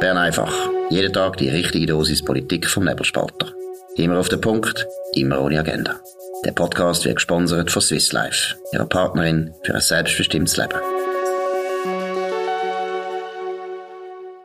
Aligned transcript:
Bern 0.00 0.16
einfach. 0.16 0.54
Jeden 0.90 1.12
Tag 1.12 1.38
die 1.38 1.48
richtige 1.48 1.86
Dosis 1.86 2.24
Politik 2.24 2.68
vom 2.68 2.84
Nebelspalter. 2.84 3.52
Immer 3.96 4.20
auf 4.20 4.28
den 4.28 4.40
Punkt, 4.40 4.86
immer 5.14 5.40
ohne 5.40 5.58
Agenda. 5.58 5.96
Der 6.44 6.52
Podcast 6.52 7.04
wird 7.04 7.16
gesponsert 7.16 7.72
von 7.72 7.82
Swiss 7.82 8.12
Life, 8.12 8.54
ihrer 8.72 8.86
Partnerin 8.86 9.52
für 9.64 9.74
ein 9.74 9.80
selbstbestimmtes 9.80 10.56
Leben. 10.56 10.78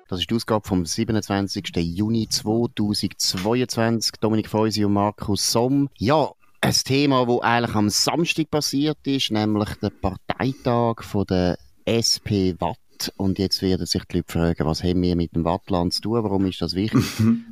Das 0.09 0.19
ist 0.19 0.29
die 0.31 0.35
Ausgabe 0.35 0.67
vom 0.67 0.87
27. 0.87 1.69
Juni 1.75 2.27
2022. 2.27 4.13
Dominik 4.19 4.49
Feusi 4.49 4.83
und 4.85 4.93
Markus 4.93 5.51
Somm. 5.51 5.87
Ja, 5.99 6.31
ein 6.61 6.73
Thema, 6.73 7.27
das 7.27 7.41
eigentlich 7.41 7.75
am 7.75 7.89
Samstag 7.89 8.49
passiert 8.49 8.97
ist, 9.05 9.29
nämlich 9.29 9.69
der 9.83 9.91
Parteitag 9.91 11.03
von 11.03 11.25
der 11.27 11.59
SP 11.85 12.55
Watt. 12.59 12.82
Und 13.17 13.39
jetzt 13.39 13.61
werden 13.61 13.85
sich 13.85 14.03
die 14.05 14.17
Leute 14.17 14.31
fragen, 14.31 14.65
was 14.65 14.83
haben 14.83 15.01
wir 15.01 15.15
mit 15.15 15.35
dem 15.35 15.45
Wattland 15.45 15.93
zu 15.93 16.01
tun? 16.01 16.23
Warum 16.23 16.45
ist 16.45 16.61
das 16.61 16.75
wichtig? 16.75 17.03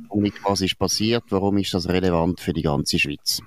Und 0.08 0.32
was 0.44 0.60
ist 0.60 0.78
passiert? 0.78 1.24
Warum 1.30 1.58
ist 1.58 1.74
das 1.74 1.88
relevant 1.88 2.40
für 2.40 2.52
die 2.52 2.62
ganze 2.62 2.98
Schweiz? 2.98 3.40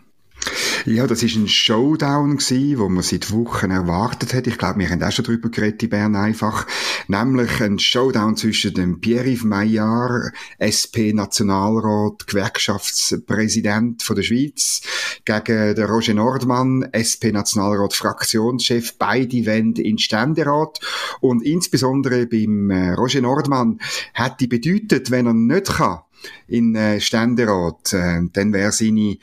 Ja, 0.88 1.07
das 1.07 1.23
ist 1.23 1.35
ein 1.35 1.48
Showdown 1.48 2.38
gewesen, 2.38 2.77
wo 2.77 2.89
man 2.89 3.02
seit 3.02 3.31
Wochen 3.31 3.71
erwartet 3.71 4.35
hat. 4.35 4.45
Ich 4.45 4.59
glaube, 4.59 4.77
wir 4.77 4.89
haben 4.91 5.02
auch 5.02 5.12
schon 5.12 5.26
drüber 5.26 5.49
geredet 5.49 5.81
in 5.81 5.89
Bern 5.89 6.16
einfach. 6.16 6.67
Nämlich 7.07 7.59
ein 7.59 7.80
Showdown 7.80 8.38
zwischen 8.38 8.76
dem 8.76 9.02
Pierre-Yves 9.02 9.45
Maillard, 9.45 10.31
SP-Nationalrat, 10.62 12.27
Gewerkschaftspräsident 12.27 14.03
von 14.03 14.16
der 14.16 14.21
Schweiz, 14.21 14.84
gegen 15.26 15.73
den 15.73 15.85
Roger 15.85 16.13
Nordmann, 16.13 16.88
SP-Nationalrat, 16.93 17.95
Fraktionschef. 17.95 18.95
Beide 18.99 19.48
wenden 19.48 19.84
in 19.84 19.98
Ständerat. 19.98 20.79
Und 21.20 21.41
insbesondere 21.43 22.27
beim 22.27 22.70
äh, 22.70 22.91
Roger 22.91 23.21
Nordmann 23.21 23.79
hat 24.13 24.40
die 24.40 24.46
bedeutet, 24.46 25.09
wenn 25.09 25.26
er 25.26 25.34
nicht 25.34 25.65
kann, 25.65 26.02
in 26.48 26.76
äh, 26.76 26.99
Ständerat, 26.99 27.93
äh, 27.93 28.21
dann 28.34 28.54
wäre 28.54 28.71
seine, 28.71 29.18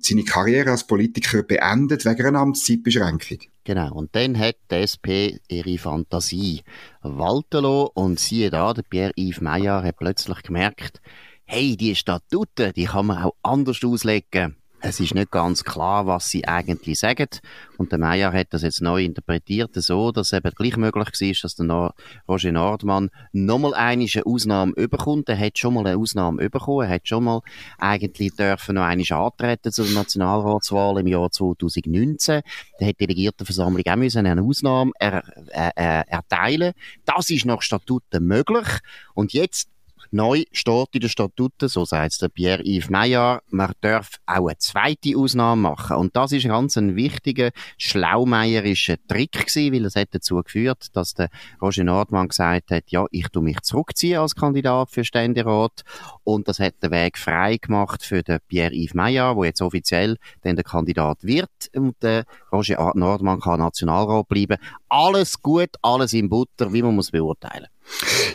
seine 0.00 0.24
Karriere 0.24 0.70
als 0.70 0.86
Politiker 0.86 1.42
beendet 1.42 2.04
wegen 2.04 2.26
einer 2.26 2.40
Amtszeitbeschränkung. 2.40 3.38
Genau, 3.64 3.92
und 3.94 4.14
dann 4.14 4.38
hat 4.38 4.56
die 4.70 4.76
SP 4.82 5.38
ihre 5.48 5.78
Fantasie 5.78 6.62
walten 7.02 7.62
lassen. 7.62 7.90
Und 7.94 8.18
siehe 8.18 8.50
da, 8.50 8.72
der 8.72 8.82
Pierre-Yves 8.82 9.40
Meyer 9.40 9.82
hat 9.82 9.96
plötzlich 9.96 10.42
gemerkt, 10.42 11.00
hey, 11.44 11.76
die 11.76 11.94
Statuten, 11.94 12.72
die 12.74 12.86
kann 12.86 13.06
man 13.06 13.22
auch 13.22 13.34
anders 13.42 13.84
auslegen 13.84 14.56
es 14.82 15.00
ist 15.00 15.14
nicht 15.14 15.30
ganz 15.30 15.64
klar, 15.64 16.06
was 16.06 16.30
sie 16.30 16.46
eigentlich 16.46 16.98
sagen. 16.98 17.28
Und 17.76 17.92
der 17.92 17.98
Meier 17.98 18.32
hat 18.32 18.48
das 18.50 18.62
jetzt 18.62 18.80
neu 18.80 19.04
interpretiert, 19.04 19.74
so, 19.74 20.10
dass 20.12 20.28
es 20.28 20.32
eben 20.32 20.50
gleich 20.52 20.76
möglich 20.76 21.08
war, 21.08 21.34
dass 21.42 21.54
der 21.54 21.94
Roger 22.28 22.52
Nordmann 22.52 23.10
nochmal 23.32 23.74
eine 23.74 24.06
Ausnahme 24.24 24.72
überkommt. 24.76 25.28
Er 25.28 25.38
hat 25.38 25.58
schon 25.58 25.74
mal 25.74 25.86
eine 25.86 25.98
Ausnahme 25.98 26.48
bekommen. 26.48 26.86
Er 26.86 26.94
hat 26.94 27.08
schon 27.08 27.24
mal 27.24 27.40
eigentlich 27.78 28.34
dürfen 28.34 28.74
noch 28.74 28.82
eine 28.82 29.04
antreten 29.10 29.72
zur 29.72 29.88
Nationalratswahl 29.90 30.98
im 31.00 31.06
Jahr 31.06 31.30
2019. 31.30 32.42
Da 32.78 32.86
hat 32.86 33.00
die 33.00 33.06
Delegiertenversammlung 33.06 33.82
auch 33.86 33.96
müssen 33.96 34.26
eine 34.26 34.42
Ausnahme 34.42 34.92
er, 34.98 35.22
er, 35.48 35.76
er, 35.76 36.08
erteilen. 36.08 36.72
Das 37.04 37.30
ist 37.30 37.44
nach 37.44 37.62
Statuten 37.62 38.24
möglich. 38.24 38.66
Und 39.14 39.32
jetzt 39.32 39.68
Neu 40.12 40.42
steht 40.50 40.88
in 40.92 41.00
den 41.00 41.08
Statuten, 41.08 41.68
so 41.68 41.84
sagt 41.84 42.12
es 42.12 42.18
der 42.18 42.28
Pierre-Yves 42.28 42.90
Meyer, 42.90 43.42
man 43.50 43.72
darf 43.80 44.16
auch 44.26 44.48
eine 44.48 44.58
zweite 44.58 45.16
Ausnahme 45.16 45.62
machen. 45.62 45.96
Und 45.96 46.16
das 46.16 46.32
ist 46.32 46.46
ganz 46.46 46.76
ein 46.76 46.96
wichtiger, 46.96 47.50
schlaumeierischer 47.78 48.96
Trick 49.06 49.32
gewesen, 49.32 49.72
weil 49.72 49.84
es 49.84 49.94
hat 49.94 50.08
dazu 50.10 50.42
geführt, 50.42 50.88
dass 50.94 51.14
der 51.14 51.28
Roger 51.62 51.84
Nordmann 51.84 52.26
gesagt 52.26 52.72
hat, 52.72 52.90
ja, 52.90 53.06
ich 53.12 53.28
tu 53.28 53.40
mich 53.40 53.60
zurückziehen 53.60 54.18
als 54.18 54.34
Kandidat 54.34 54.90
für 54.90 55.04
Ständerat. 55.04 55.82
Und 56.24 56.48
das 56.48 56.58
hat 56.58 56.82
den 56.82 56.90
Weg 56.90 57.16
frei 57.16 57.58
gemacht 57.58 58.02
für 58.04 58.24
den 58.24 58.40
Pierre-Yves 58.48 58.94
Meyer, 58.94 59.36
wo 59.36 59.44
jetzt 59.44 59.62
offiziell 59.62 60.16
dann 60.42 60.56
der 60.56 60.64
Kandidat 60.64 61.22
wird. 61.22 61.50
Und 61.72 62.02
der 62.02 62.24
Roger 62.52 62.92
Nordmann 62.94 63.38
kann 63.38 63.60
Nationalrat 63.60 64.26
bleiben. 64.26 64.56
Alles 64.88 65.40
gut, 65.40 65.70
alles 65.82 66.12
in 66.14 66.28
Butter, 66.28 66.72
wie 66.72 66.82
man 66.82 66.96
muss 66.96 67.12
beurteilen. 67.12 67.68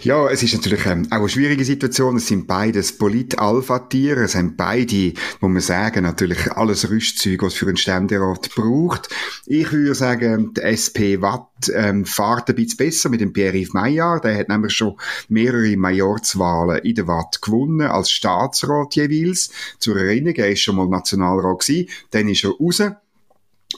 Ja, 0.01 0.29
es 0.29 0.43
ist 0.43 0.53
natürlich 0.53 0.85
ähm, 0.85 1.07
auch 1.09 1.17
eine 1.17 1.29
schwierige 1.29 1.65
Situation. 1.65 2.17
Es 2.17 2.27
sind 2.27 2.45
beides 2.45 2.97
Polit-Alpha-Tiere. 2.97 4.23
Es 4.23 4.35
haben 4.35 4.55
beide, 4.55 5.13
muss 5.39 5.51
man 5.51 5.61
sagen, 5.61 6.03
natürlich 6.03 6.51
alles 6.51 6.89
Rüstzeug, 6.89 7.41
was 7.41 7.55
für 7.55 7.65
einen 7.65 7.77
Ständerat 7.77 8.49
braucht. 8.53 9.09
Ich 9.47 9.71
würde 9.71 9.95
sagen, 9.95 10.53
der 10.53 10.65
SP 10.77 11.21
Watt 11.21 11.47
ähm, 11.73 12.05
fährt 12.05 12.49
ein 12.49 12.55
bisschen 12.55 12.77
besser 12.77 13.09
mit 13.09 13.21
dem 13.21 13.33
Pierre-Yves 13.33 13.73
Maillard. 13.73 14.25
Der 14.25 14.37
hat 14.37 14.49
nämlich 14.49 14.73
schon 14.73 14.95
mehrere 15.27 15.75
Majorswahlen 15.75 16.83
in 16.83 16.95
der 16.95 17.07
Watt 17.07 17.41
gewonnen, 17.41 17.87
als 17.87 18.11
Staatsrat 18.11 18.95
jeweils. 18.95 19.49
Zur 19.79 19.97
Erinnerung, 19.97 20.35
er 20.35 20.51
ist 20.51 20.61
schon 20.61 20.75
mal 20.75 20.87
Nationalrat 20.87 21.61
gewesen. 21.61 21.89
Dann 22.11 22.27
ist 22.27 22.43
er 22.43 22.51
raus 22.51 22.81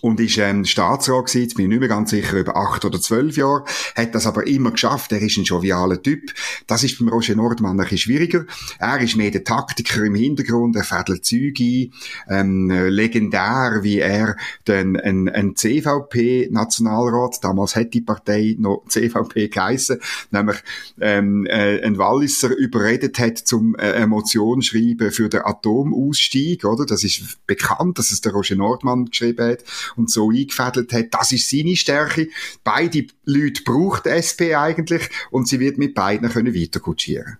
und 0.01 0.19
ist 0.19 0.37
ähm, 0.37 0.65
Staatsrat 0.65 1.25
gewesen, 1.25 1.41
jetzt 1.41 1.55
bin 1.55 1.65
ich 1.65 1.69
nicht 1.69 1.79
mehr 1.79 1.89
ganz 1.89 2.09
sicher, 2.09 2.37
über 2.37 2.55
acht 2.55 2.85
oder 2.85 2.99
zwölf 2.99 3.37
Jahre, 3.37 3.63
hat 3.95 4.15
das 4.15 4.27
aber 4.27 4.47
immer 4.47 4.71
geschafft, 4.71 5.11
er 5.11 5.21
ist 5.21 5.37
ein 5.37 5.43
jovialer 5.43 6.01
Typ. 6.01 6.31
Das 6.67 6.83
ist 6.83 6.99
beim 6.99 7.09
Roger 7.09 7.35
Nordmann 7.35 7.71
ein 7.71 7.77
bisschen 7.77 7.97
schwieriger. 7.97 8.45
Er 8.79 8.99
ist 8.99 9.15
mehr 9.15 9.31
der 9.31 9.43
Taktiker 9.43 10.03
im 10.03 10.15
Hintergrund, 10.15 10.75
er 10.75 10.83
fädelt 10.83 11.25
Züge 11.25 11.89
ein, 12.27 12.69
ähm, 12.69 12.69
legendär, 12.89 13.79
wie 13.81 13.99
er 13.99 14.35
den, 14.67 14.99
ein, 14.99 15.29
ein 15.29 15.55
CVP-Nationalrat, 15.55 17.43
damals 17.43 17.75
hat 17.75 17.93
die 17.93 18.01
Partei 18.01 18.55
noch 18.59 18.83
CVP 18.87 19.49
geheissen, 19.49 19.99
nämlich 20.31 20.57
ähm, 20.99 21.45
äh, 21.45 21.81
ein 21.81 21.97
Walliser 21.97 22.55
überredet 22.55 23.19
hat 23.19 23.37
zum 23.37 23.75
äh, 23.75 23.91
Emotion 23.91 24.61
schreiben 24.61 25.11
für 25.11 25.29
den 25.29 25.41
Atomausstieg, 25.41 26.65
oder? 26.65 26.85
Das 26.85 27.03
ist 27.03 27.45
bekannt, 27.47 27.99
dass 27.99 28.11
es 28.11 28.21
der 28.21 28.33
Roger 28.33 28.55
Nordmann 28.55 29.05
geschrieben 29.05 29.51
hat 29.51 29.63
und 29.95 30.09
so 30.11 30.29
eingefädelt 30.29 30.91
hat. 30.93 31.07
Das 31.11 31.31
ist 31.31 31.49
seine 31.49 31.75
Stärke. 31.75 32.29
Beide 32.63 33.05
Leute 33.25 33.63
braucht 33.63 34.05
SP 34.07 34.55
eigentlich 34.55 35.09
und 35.31 35.47
sie 35.47 35.59
wird 35.59 35.77
mit 35.77 35.93
beiden 35.93 36.29
können 36.29 36.53
weiter 36.53 36.79
kutschieren. 36.79 37.37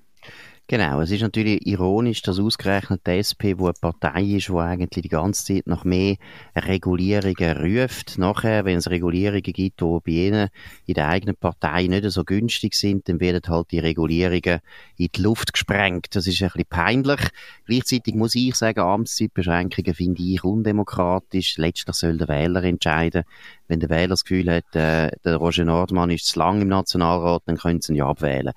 Genau, 0.69 0.99
es 0.99 1.11
ist 1.11 1.21
natürlich 1.21 1.65
ironisch, 1.65 2.21
dass 2.23 2.41
ausgerechnet 2.41 3.07
die 3.07 3.11
SP, 3.23 3.55
wo 3.55 3.67
eine 3.67 3.73
Partei 3.79 4.21
ist, 4.23 4.49
die 4.49 4.53
eigentlich 4.53 5.03
die 5.03 5.07
ganze 5.07 5.45
Zeit 5.45 5.65
nach 5.65 5.85
mehr 5.85 6.17
Regulierungen 6.57 7.57
ruft. 7.57 8.17
Nachher, 8.17 8.65
wenn 8.65 8.77
es 8.77 8.89
Regulierungen 8.89 9.43
gibt, 9.43 9.79
die 9.79 9.99
bei 10.05 10.11
ihnen 10.11 10.49
in 10.85 10.93
der 10.95 11.07
eigenen 11.07 11.37
Partei 11.37 11.87
nicht 11.87 12.11
so 12.11 12.25
günstig 12.25 12.75
sind, 12.75 13.07
dann 13.07 13.21
werden 13.21 13.43
halt 13.47 13.71
die 13.71 13.79
Regulierungen 13.79 14.59
in 14.97 15.07
die 15.15 15.21
Luft 15.21 15.53
gesprengt. 15.53 16.13
Das 16.13 16.27
ist 16.27 16.41
ein 16.41 16.49
bisschen 16.49 16.67
peinlich. 16.69 17.21
Gleichzeitig 17.65 18.15
muss 18.15 18.35
ich 18.35 18.53
sagen, 18.55 18.81
Amtszeitbeschränkungen 18.81 19.93
finde 19.93 20.21
ich 20.21 20.43
undemokratisch. 20.43 21.57
Letztlich 21.57 21.95
soll 21.95 22.17
der 22.17 22.27
Wähler 22.27 22.65
entscheiden. 22.65 23.23
Wenn 23.69 23.79
der 23.79 23.89
Wähler 23.89 24.09
das 24.09 24.25
Gefühl 24.25 24.51
hat, 24.51 24.75
äh, 24.75 25.11
der 25.23 25.37
Roger 25.37 25.63
Nordmann 25.63 26.09
ist 26.09 26.25
zu 26.25 26.39
lang 26.39 26.61
im 26.61 26.67
Nationalrat, 26.67 27.43
dann 27.45 27.55
können 27.55 27.79
sie 27.79 27.93
ihn 27.93 27.97
ja 27.99 28.07
abwählen. 28.07 28.51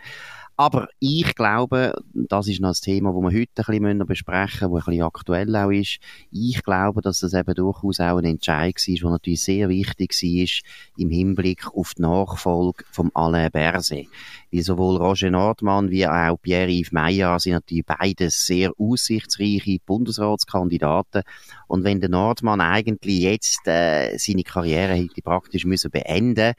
Aber 0.60 0.88
ich 0.98 1.34
glaube, 1.37 1.94
das 2.12 2.47
ist 2.47 2.60
noch 2.60 2.69
ein 2.69 2.75
Thema, 2.75 3.15
das 3.15 3.32
wir 3.32 3.41
heute 3.41 3.62
ein 3.66 3.82
bisschen 3.82 4.06
besprechen 4.06 4.71
müssen, 4.71 4.75
das 4.75 4.88
ein 4.88 4.91
bisschen 4.91 5.03
aktuell 5.04 5.56
auch 5.56 5.71
ist. 5.71 6.00
Ich 6.31 6.62
glaube, 6.62 7.00
dass 7.00 7.21
das 7.21 7.32
eben 7.32 7.54
durchaus 7.54 7.98
auch 7.98 8.19
ein 8.19 8.26
Entscheid 8.26 8.75
war, 8.76 8.94
der 9.00 9.10
natürlich 9.10 9.41
sehr 9.41 9.71
wichtig 9.71 10.12
war 10.12 10.71
im 10.98 11.09
Hinblick 11.09 11.66
auf 11.75 11.94
die 11.94 12.03
Nachfolge 12.03 12.84
von 12.91 13.10
Alain 13.15 13.50
Berset. 13.50 14.09
Weil 14.53 14.62
sowohl 14.62 14.98
Roger 14.98 15.31
Nordmann 15.31 15.91
wie 15.91 16.06
auch 16.06 16.37
Pierre-Yves 16.43 16.92
Meyer 16.92 17.41
sind 17.41 17.54
natürlich 17.54 17.87
beide 17.87 18.28
sehr 18.28 18.71
aussichtsreiche 18.77 19.78
Bundesratskandidaten. 19.87 21.22
Und 21.69 21.84
wenn 21.84 22.00
der 22.00 22.10
Nordmann 22.10 22.60
eigentlich 22.60 23.21
jetzt 23.21 23.66
äh, 23.66 24.15
seine 24.19 24.42
Karriere 24.42 24.92
hätte 24.92 25.22
praktisch 25.22 25.65
müssen 25.65 25.91
beenden 25.91 26.53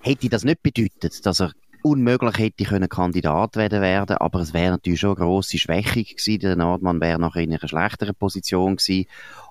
hätte 0.00 0.28
das 0.28 0.44
nicht 0.44 0.62
bedeutet, 0.62 1.24
dass 1.26 1.40
er 1.40 1.52
unmöglich 1.82 2.38
hätte 2.38 2.64
können 2.64 2.88
Kandidat 2.88 3.56
werden 3.56 3.80
werden, 3.80 4.16
aber 4.18 4.40
es 4.40 4.52
wäre 4.52 4.72
natürlich 4.72 5.00
schon 5.00 5.16
eine 5.16 5.26
grosse 5.26 5.58
Schwächung 5.58 6.04
gewesen. 6.04 6.40
Der 6.40 6.56
Nordmann 6.56 7.00
wäre 7.00 7.18
noch 7.18 7.36
in 7.36 7.52
einer 7.52 7.68
schlechteren 7.68 8.14
Position 8.14 8.76
gewesen. 8.76 9.06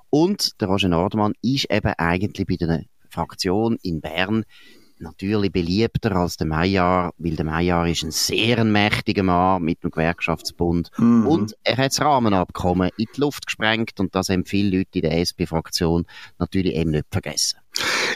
Und 0.10 0.62
der 0.62 0.68
Roger 0.68 0.90
Nordmann 0.90 1.34
ist 1.42 1.70
eben 1.70 1.94
eigentlich 1.98 2.48
bei 2.48 2.56
der 2.56 2.84
Fraktion 3.10 3.78
in 3.82 4.02
Bern 4.02 4.46
natürlich 5.00 5.52
beliebter 5.52 6.16
als 6.16 6.38
der 6.38 6.48
Meyer, 6.48 7.14
weil 7.18 7.36
der 7.36 7.46
Meyer 7.46 7.88
ist 7.88 8.04
ein 8.04 8.12
sehr 8.12 8.64
mächtiger 8.64 9.24
Mann 9.24 9.64
mit 9.64 9.84
dem 9.84 9.92
Gewerkschaftsbund 9.92 10.90
mhm. 10.98 11.28
und 11.28 11.56
er 11.64 11.78
hat 11.78 11.92
das 11.92 12.02
Rahmenabkommen 12.02 12.90
in 12.98 13.06
die 13.16 13.22
Luft 13.22 13.46
gesprengt 13.46 14.00
und 14.00 14.16
das 14.16 14.30
haben 14.30 14.46
viele 14.46 14.80
Leute 14.80 15.00
in 15.00 15.02
der 15.02 15.18
SP-Fraktion 15.22 16.06
natürlich 16.40 16.74
eben 16.74 16.92
nicht 16.92 17.06
vergessen. 17.12 17.60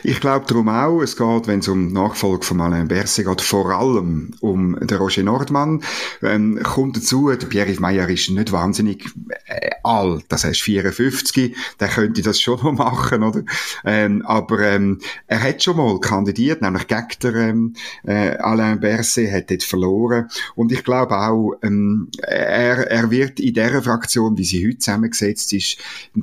Ich 0.04 0.20
glaube 0.20 0.46
darum 0.48 0.70
auch, 0.70 1.02
es 1.02 1.16
geht, 1.16 1.48
wenn 1.48 1.60
es 1.60 1.68
um 1.68 1.94
Nachfolge 1.94 2.46
von 2.46 2.62
Alain 2.62 2.88
Berset 2.88 3.26
geht, 3.26 3.42
vor 3.42 3.70
allem 3.72 4.32
um 4.40 4.80
den 4.80 4.98
Roger 4.98 5.24
Nordmann. 5.24 5.84
Ähm, 6.24 6.60
kommt 6.64 6.98
dazu, 6.98 7.30
der 7.30 7.46
Pierre-Yves 7.46 7.80
Meyer 7.80 8.10
ist 8.10 8.30
nicht 8.30 8.52
wahnsinnig 8.52 9.06
äh, 9.46 9.70
alt, 9.84 10.26
das 10.30 10.44
heißt 10.44 10.62
54, 10.62 11.56
der 11.80 11.88
könnte 11.88 12.22
das 12.22 12.40
schon 12.40 12.60
noch 12.64 12.72
machen, 12.72 13.24
oder? 13.24 13.44
Ähm, 13.86 14.24
aber 14.26 14.60
ähm, 14.62 15.00
er 15.28 15.42
hat 15.44 15.62
schon 15.62 15.78
mal 15.78 16.00
kandidiert, 16.00 16.62
nämlich 16.62 16.88
gegen 16.88 17.08
den 17.22 17.36
ähm, 17.36 17.76
äh, 18.04 18.38
Alain 18.38 18.80
Berset, 18.80 19.32
hat 19.32 19.52
dort 19.52 19.64
verloren. 19.64 20.30
Und 20.56 20.72
ich 20.72 20.84
glaube 20.84 21.18
auch, 21.18 21.54
ähm, 21.62 22.10
er, 22.22 22.90
er 22.90 23.12
wird 23.12 23.40
in 23.40 23.54
der 23.54 23.82
Fraktion, 23.82 24.38
wie 24.38 24.46
sie 24.46 24.68
heute 24.68 24.80
zusammengesetzt 24.80 25.54
ist, 25.54 25.78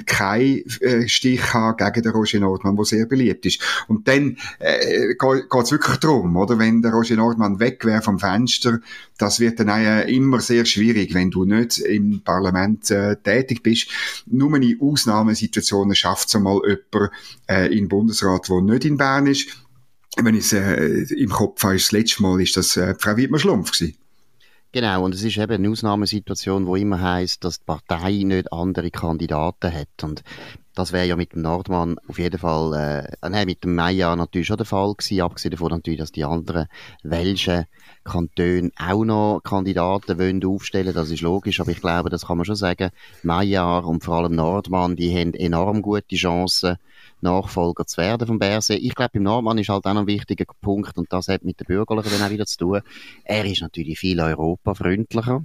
kein 0.06 0.64
äh, 0.80 1.08
Stich 1.08 1.54
haben 1.54 1.76
gegen 1.76 2.02
den 2.02 2.12
Roger 2.12 2.40
Nordmann, 2.40 2.76
der 2.76 2.84
sehr 2.84 3.06
beliebt 3.06 3.27
ist. 3.44 3.60
Und 3.88 4.08
dann 4.08 4.36
äh, 4.58 5.14
geht 5.14 5.62
es 5.64 5.72
wirklich 5.72 5.96
darum, 5.98 6.36
oder? 6.36 6.58
Wenn 6.58 6.82
der 6.82 6.92
Roger 6.92 7.16
Nordmann 7.16 7.60
weg 7.60 7.84
wäre 7.84 8.02
vom 8.02 8.18
Fenster, 8.18 8.80
das 9.18 9.40
wird 9.40 9.60
dann 9.60 9.68
äh, 9.68 10.10
immer 10.10 10.40
sehr 10.40 10.64
schwierig, 10.64 11.14
wenn 11.14 11.30
du 11.30 11.44
nicht 11.44 11.78
im 11.78 12.20
Parlament 12.22 12.90
äh, 12.90 13.16
tätig 13.16 13.62
bist. 13.62 13.88
Nur 14.26 14.54
in 14.56 14.80
Ausnahmesituationen 14.80 15.94
schafft 15.94 16.28
es 16.28 16.36
einmal 16.36 16.60
jemand 16.66 17.12
äh, 17.46 17.68
den 17.68 17.88
Bundesrat, 17.88 18.48
der 18.48 18.60
nicht 18.62 18.84
in 18.84 18.96
Bern 18.96 19.26
ist. 19.26 19.48
Wenn 20.16 20.34
ich 20.34 20.46
es 20.46 20.52
äh, 20.52 21.14
im 21.14 21.30
Kopf 21.30 21.62
habe, 21.62 21.74
das 21.74 21.92
letzte 21.92 22.22
Mal 22.22 22.40
ist 22.40 22.56
das 22.56 22.76
äh, 22.76 22.94
Frau 22.98 23.16
Wiedmer 23.16 23.38
Schlumpf 23.38 23.72
gewesen. 23.72 23.96
Genau, 24.70 25.02
und 25.02 25.14
es 25.14 25.22
ist 25.22 25.38
eben 25.38 25.52
eine 25.52 25.70
Ausnahmesituation, 25.70 26.66
wo 26.66 26.76
immer 26.76 27.00
heißt, 27.00 27.42
dass 27.42 27.60
die 27.60 27.64
Partei 27.64 28.22
nicht 28.24 28.52
andere 28.52 28.90
Kandidaten 28.90 29.72
hat. 29.72 30.02
Und 30.02 30.22
das 30.74 30.92
wäre 30.92 31.06
ja 31.06 31.16
mit 31.16 31.32
dem 31.32 31.40
Nordmann 31.40 31.96
auf 32.06 32.18
jeden 32.18 32.38
Fall, 32.38 33.08
äh, 33.22 33.28
nein, 33.28 33.46
mit 33.46 33.64
dem 33.64 33.74
Meier 33.74 34.14
natürlich 34.14 34.46
schon 34.46 34.58
der 34.58 34.66
Fall 34.66 34.94
gewesen, 34.94 35.22
abgesehen 35.22 35.52
davon 35.52 35.70
natürlich, 35.70 36.00
dass 36.00 36.12
die 36.12 36.24
anderen 36.24 36.66
welschen 37.02 37.64
Kantone 38.04 38.70
auch 38.78 39.04
noch 39.04 39.40
Kandidaten 39.42 40.18
wollen 40.18 40.44
aufstellen, 40.44 40.94
das 40.94 41.10
ist 41.10 41.22
logisch, 41.22 41.60
aber 41.60 41.70
ich 41.70 41.80
glaube, 41.80 42.10
das 42.10 42.26
kann 42.26 42.36
man 42.36 42.44
schon 42.44 42.54
sagen, 42.54 42.90
Meier 43.22 43.86
und 43.86 44.04
vor 44.04 44.16
allem 44.16 44.34
Nordmann, 44.34 44.96
die 44.96 45.18
haben 45.18 45.32
enorm 45.32 45.80
gute 45.80 46.14
Chancen, 46.14 46.76
Nachfolger 47.20 47.86
zu 47.86 47.98
werden 47.98 48.26
vom 48.26 48.38
Berse. 48.38 48.74
Ich 48.74 48.94
glaube, 48.94 49.10
beim 49.14 49.24
Nordmann 49.24 49.58
ist 49.58 49.68
halt 49.68 49.84
auch 49.84 49.94
noch 49.94 50.02
ein 50.02 50.06
wichtiger 50.06 50.44
Punkt 50.60 50.96
und 50.96 51.12
das 51.12 51.28
hat 51.28 51.44
mit 51.44 51.60
den 51.60 51.66
Bürgerlichen 51.66 52.12
dann 52.12 52.26
auch 52.26 52.30
wieder 52.30 52.46
zu 52.46 52.56
tun. 52.58 52.80
Er 53.24 53.44
ist 53.44 53.62
natürlich 53.62 53.98
viel 53.98 54.20
europafreundlicher. 54.20 55.44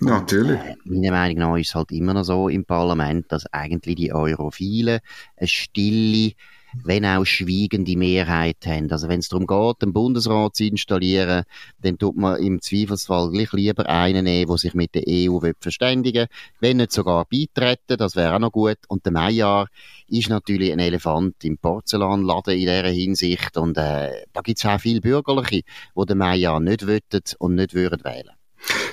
Natürlich. 0.00 0.60
Und, 0.60 0.66
äh, 0.66 0.76
meiner 0.84 1.10
Meinung 1.12 1.38
nach 1.38 1.56
ist 1.56 1.68
es 1.68 1.74
halt 1.74 1.90
immer 1.92 2.14
noch 2.14 2.24
so 2.24 2.48
im 2.48 2.64
Parlament, 2.64 3.26
dass 3.30 3.46
eigentlich 3.52 3.96
die 3.96 4.12
Europhilen 4.12 5.00
eine 5.36 5.48
stille, 5.48 6.32
wenn 6.84 7.04
auch 7.04 7.24
schweigende 7.24 7.96
Mehrheit 7.96 8.66
haben. 8.66 8.90
Also 8.90 9.08
wenn 9.08 9.20
es 9.20 9.28
darum 9.28 9.46
geht, 9.46 9.82
einen 9.82 9.92
Bundesrat 9.92 10.56
zu 10.56 10.64
installieren, 10.64 11.44
dann 11.82 11.98
tut 11.98 12.16
man 12.16 12.40
im 12.40 12.60
Zweifelsfall 12.60 13.30
gleich 13.30 13.52
lieber 13.52 13.88
einen 13.88 14.24
nehmen, 14.24 14.48
der 14.48 14.58
sich 14.58 14.74
mit 14.74 14.94
der 14.94 15.04
EU 15.06 15.40
verständigen 15.60 16.26
will, 16.28 16.28
wenn 16.60 16.76
nicht 16.78 16.92
sogar 16.92 17.24
beitreten, 17.24 17.96
das 17.98 18.16
wäre 18.16 18.34
auch 18.34 18.38
noch 18.38 18.52
gut. 18.52 18.78
Und 18.88 19.04
der 19.04 19.12
Meijer 19.12 19.66
ist 20.08 20.28
natürlich 20.28 20.72
ein 20.72 20.78
Elefant 20.78 21.42
im 21.44 21.58
Porzellanladen 21.58 22.54
in 22.54 22.60
dieser 22.60 22.88
Hinsicht 22.88 23.56
und 23.56 23.76
äh, 23.76 24.24
da 24.32 24.40
gibt 24.42 24.58
es 24.58 24.66
auch 24.66 24.80
viele 24.80 25.00
Bürgerliche, 25.00 25.62
die 25.96 26.06
den 26.06 26.18
Meijer 26.18 26.60
nicht 26.60 26.86
wollten 26.86 27.22
und 27.38 27.54
nicht 27.54 27.74
würden 27.74 28.04
wählen. 28.04 28.35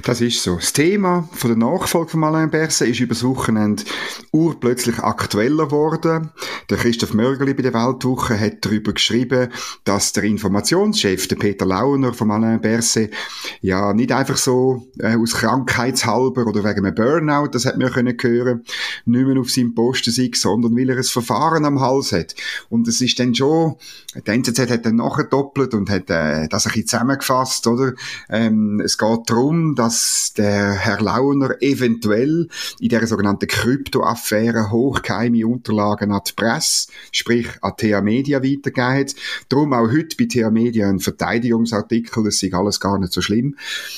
Das 0.04 0.21
ist 0.21 0.44
so. 0.44 0.56
Das 0.56 0.74
Thema 0.74 1.30
von 1.31 1.50
der 1.50 1.57
Nachfolge 1.57 2.12
von 2.12 2.24
Alain 2.24 2.50
Berset 2.50 2.89
ist 2.89 3.00
übers 3.00 3.24
Wochenende 3.24 3.83
urplötzlich 4.31 5.00
aktueller 5.00 5.65
geworden. 5.65 6.31
Der 6.69 6.77
Christoph 6.77 7.13
Mörgeli 7.13 7.54
bei 7.54 7.63
der 7.63 7.74
Weltwoche 7.74 8.39
hat 8.39 8.65
darüber 8.65 8.94
geschrieben, 8.94 9.50
dass 9.83 10.12
der 10.13 10.24
Informationschef, 10.25 11.27
der 11.27 11.38
Peter 11.38 11.65
Launer 11.65 12.13
von 12.13 12.31
Alain 12.31 12.60
Berset, 12.60 13.13
ja 13.62 13.94
nicht 13.94 14.12
einfach 14.12 14.38
so 14.38 14.88
äh, 15.00 15.15
aus 15.15 15.33
Krankheitshalber 15.33 16.48
oder 16.48 16.63
wegen 16.63 16.86
einem 16.86 16.95
Burnout, 16.95 17.50
das 17.51 17.65
hat 17.65 17.77
man 17.77 17.92
können 17.92 18.18
hören, 18.19 18.63
nicht 19.06 19.25
mehr 19.25 19.39
auf 19.39 19.51
seinem 19.51 19.74
Posten 19.74 20.12
sei, 20.12 20.31
sondern 20.33 20.75
weil 20.75 20.89
er 20.89 20.98
ein 20.98 21.04
Verfahren 21.04 21.65
am 21.65 21.80
Hals 21.80 22.12
hat. 22.12 22.36
Und 22.69 22.88
es 22.88 23.01
ist 23.01 23.19
dann 23.19 23.33
schon, 23.33 23.75
der 24.15 24.33
NZZ 24.33 24.69
hat 24.69 24.86
dann 24.86 24.98
nachher 24.98 25.25
doppelt 25.25 25.74
und 25.74 25.89
hat 25.89 26.10
äh, 26.10 26.48
das 26.50 26.65
ein 26.65 26.74
bisschen 26.74 26.88
zusammengefasst, 26.88 27.68
oder? 27.68 27.94
Ähm, 28.30 28.81
es 28.83 28.98
geht 28.98 29.30
darum, 29.30 29.53
dass 29.76 30.34
der 30.36 30.74
Herr 30.74 31.02
Launer 31.02 31.62
eventuell 31.62 32.48
in 32.80 32.90
der 32.90 33.06
sogenannten 33.08 33.48
Kryptoaffäre 33.48 34.72
hochgeheime 34.72 35.46
Unterlagen 35.48 36.12
an 36.12 36.22
die 36.28 36.34
Presse, 36.34 36.88
sprich 37.12 37.48
an 37.62 37.74
TH 37.78 38.02
Media 38.02 38.44
weitergegeben. 38.44 39.14
Darum 39.50 39.74
auch 39.74 39.92
heute 39.92 40.18
bei 40.18 40.26
TH 40.26 40.52
Media 40.52 40.90
ein 40.90 41.00
Verteidigungsartikel, 41.00 42.24
das 42.24 42.42
ist 42.42 42.54
alles 42.54 42.80
gar 42.80 42.98
nicht 42.98 43.14
so 43.14 43.22
schlimm. 43.22 43.56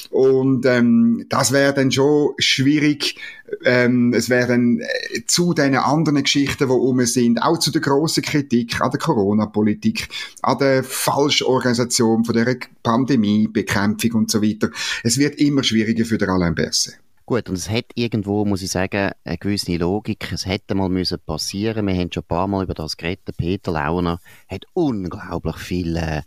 Und 0.10 0.66
ähm, 0.66 1.26
das 1.30 1.52
wäre 1.52 1.74
dann 1.74 1.92
schon 1.92 2.34
schwierig, 2.38 3.16
ähm, 3.64 4.14
es 4.14 4.30
wären 4.30 4.80
äh, 4.80 5.26
zu 5.26 5.54
den 5.54 5.76
anderen 5.76 6.24
Geschichten, 6.24 6.68
die 6.68 6.74
um 6.74 7.06
sind, 7.06 7.42
auch 7.42 7.58
zu 7.60 7.72
der 7.72 7.82
grossen 7.82 8.24
Kritik 8.24 8.82
an 8.82 8.92
der 8.92 9.00
Corona-Politik, 9.00 10.10
an 10.42 10.58
der 10.58 10.84
Falschorganisation 10.84 12.26
von 12.26 12.36
der 12.36 12.58
Pandemiebekämpfung 12.84 14.12
und 14.12 14.32
so 14.32 14.42
weiter. 14.42 14.70
Es 15.04 15.18
wird 15.18 15.36
immer 15.36 15.64
schwieriger 15.64 16.06
für 16.06 16.18
den 16.18 16.30
Alain 16.30 16.56
Berset. 16.56 16.98
Gut, 17.28 17.50
und 17.50 17.56
es 17.56 17.72
hat 17.72 17.86
irgendwo, 17.96 18.46
muss 18.46 18.62
ich 18.62 18.70
sagen, 18.70 19.10
eine 19.24 19.38
gewisse 19.40 19.78
Logik. 19.78 20.32
Es 20.32 20.46
hätte 20.46 20.76
mal 20.76 20.90
müssen 20.90 21.18
passieren. 21.26 21.88
Wir 21.88 21.96
haben 21.96 22.12
schon 22.12 22.22
ein 22.22 22.28
paar 22.28 22.46
Mal 22.46 22.66
über 22.66 22.76
das 22.76 22.98
geredet. 22.98 23.36
Peter 23.36 23.72
Launer 23.72 24.20
hat 24.48 24.66
unglaublich 24.74 25.56
viele 25.56 26.24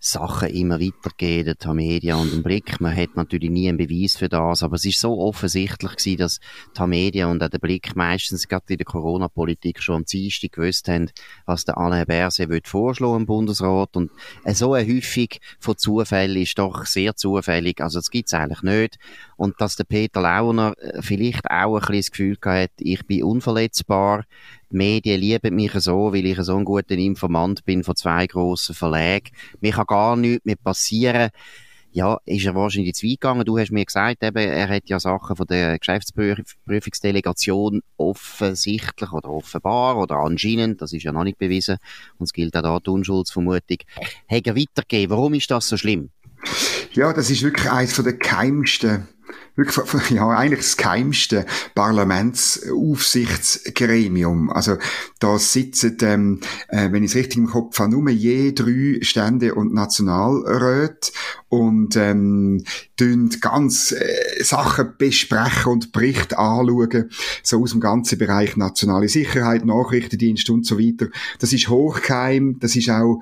Sachen 0.00 0.50
immer 0.50 0.80
weitergegeben, 0.80 1.54
die 1.58 1.68
Media 1.68 2.16
und 2.16 2.30
den 2.30 2.42
Blick. 2.42 2.78
Man 2.78 2.94
hat 2.94 3.16
natürlich 3.16 3.48
nie 3.48 3.70
einen 3.70 3.78
Beweis 3.78 4.18
für 4.18 4.28
das, 4.28 4.62
aber 4.62 4.76
es 4.76 4.84
ist 4.84 5.00
so 5.00 5.18
offensichtlich 5.18 5.96
gewesen, 5.96 6.18
dass 6.18 6.40
die 6.76 6.86
Media 6.86 7.26
und 7.28 7.42
auch 7.42 7.48
der 7.48 7.58
Blick 7.58 7.96
meistens 7.96 8.46
gerade 8.46 8.66
in 8.68 8.76
der 8.76 8.84
Corona-Politik 8.84 9.82
schon 9.82 9.94
am 9.94 10.04
Dienstag 10.04 10.52
gewusst 10.52 10.88
haben, 10.88 11.10
was 11.46 11.64
der 11.64 11.78
Alain 11.78 12.04
Berset 12.04 12.50
will 12.50 12.60
vorschlagen 12.62 13.20
im 13.20 13.24
Bundesrat. 13.24 13.96
Und 13.96 14.10
so 14.48 14.74
eine 14.74 14.94
Häufung 14.94 15.28
von 15.58 15.78
Zufällen 15.78 16.42
ist 16.42 16.58
doch 16.58 16.84
sehr 16.84 17.16
zufällig. 17.16 17.80
Also 17.80 17.98
das 17.98 18.10
gibt's 18.10 18.34
eigentlich 18.34 18.60
nicht. 18.60 18.98
Und 19.36 19.60
dass 19.60 19.76
der 19.76 19.84
Peter 19.84 20.20
Launer 20.20 20.74
äh, 20.78 21.00
vielleicht 21.02 21.50
auch 21.50 21.76
ein 21.76 21.80
bisschen 21.80 21.96
das 21.96 22.10
Gefühl 22.10 22.36
hat, 22.44 22.70
ich 22.78 23.06
bin 23.06 23.24
unverletzbar. 23.24 24.24
Die 24.70 24.76
Medien 24.76 25.20
lieben 25.20 25.54
mich 25.54 25.72
so, 25.74 26.12
weil 26.12 26.26
ich 26.26 26.38
so 26.40 26.56
ein 26.56 26.64
guter 26.64 26.94
Informant 26.94 27.64
bin 27.64 27.84
von 27.84 27.96
zwei 27.96 28.26
grossen 28.26 28.74
Verlagen. 28.74 29.30
Mir 29.60 29.72
kann 29.72 29.86
gar 29.86 30.16
nichts 30.16 30.44
mehr 30.44 30.56
passieren. 30.56 31.30
Ja, 31.92 32.18
ist 32.24 32.44
er 32.44 32.56
wahrscheinlich 32.56 32.96
zu 32.96 33.06
weit 33.06 33.20
gegangen. 33.20 33.44
Du 33.44 33.56
hast 33.56 33.70
mir 33.70 33.84
gesagt, 33.84 34.24
eben, 34.24 34.36
er 34.36 34.68
hat 34.68 34.88
ja 34.88 34.98
Sachen 34.98 35.36
von 35.36 35.46
der 35.46 35.78
Geschäftsprüfungsdelegation 35.78 37.82
offensichtlich 37.96 39.12
oder 39.12 39.30
offenbar 39.30 39.96
oder 39.98 40.16
anscheinend, 40.16 40.82
das 40.82 40.92
ist 40.92 41.04
ja 41.04 41.12
noch 41.12 41.22
nicht 41.22 41.38
bewiesen, 41.38 41.76
und 42.18 42.24
es 42.24 42.32
gilt 42.32 42.56
auch 42.56 42.62
da 42.62 42.80
die 42.80 42.90
Unschuldsvermutung, 42.90 43.78
hat 44.28 44.44
er 44.44 44.56
weitergegeben. 44.56 45.16
Warum 45.16 45.34
ist 45.34 45.52
das 45.52 45.68
so 45.68 45.76
schlimm? 45.76 46.10
Ja, 46.94 47.12
das 47.12 47.30
ist 47.30 47.42
wirklich 47.42 47.70
eines 47.70 47.94
der 47.94 48.12
geheimsten 48.12 49.08
wirklich, 49.56 50.10
ja, 50.16 50.28
eigentlich 50.28 50.60
das 50.60 50.76
geheimste 50.76 51.46
Parlamentsaufsichtsgremium. 51.74 54.50
Also, 54.50 54.76
da 55.18 55.38
sitzen, 55.38 55.96
ähm, 56.02 56.40
äh, 56.68 56.92
wenn 56.92 57.02
ich 57.02 57.10
es 57.10 57.16
richtig 57.16 57.38
im 57.38 57.46
Kopf 57.46 57.78
habe, 57.78 57.90
nur 57.90 58.10
je 58.10 58.52
drei 58.52 58.98
Stände 59.02 59.54
und 59.54 59.72
Nationalräte 59.72 61.12
und, 61.48 61.96
ähm, 61.96 62.62
ganz 63.40 63.92
äh, 63.92 64.42
Sachen 64.42 64.94
besprechen 64.98 65.72
und 65.72 65.92
Berichte 65.92 66.38
anschauen, 66.38 67.10
so 67.42 67.62
aus 67.62 67.70
dem 67.72 67.80
ganzen 67.80 68.18
Bereich 68.18 68.56
nationale 68.56 69.08
Sicherheit, 69.08 69.64
Nachrichtendienst 69.64 70.50
und 70.50 70.66
so 70.66 70.78
weiter. 70.78 71.06
Das 71.38 71.52
ist 71.52 71.68
hochgeheim, 71.68 72.58
das 72.60 72.76
ist 72.76 72.90
auch, 72.90 73.20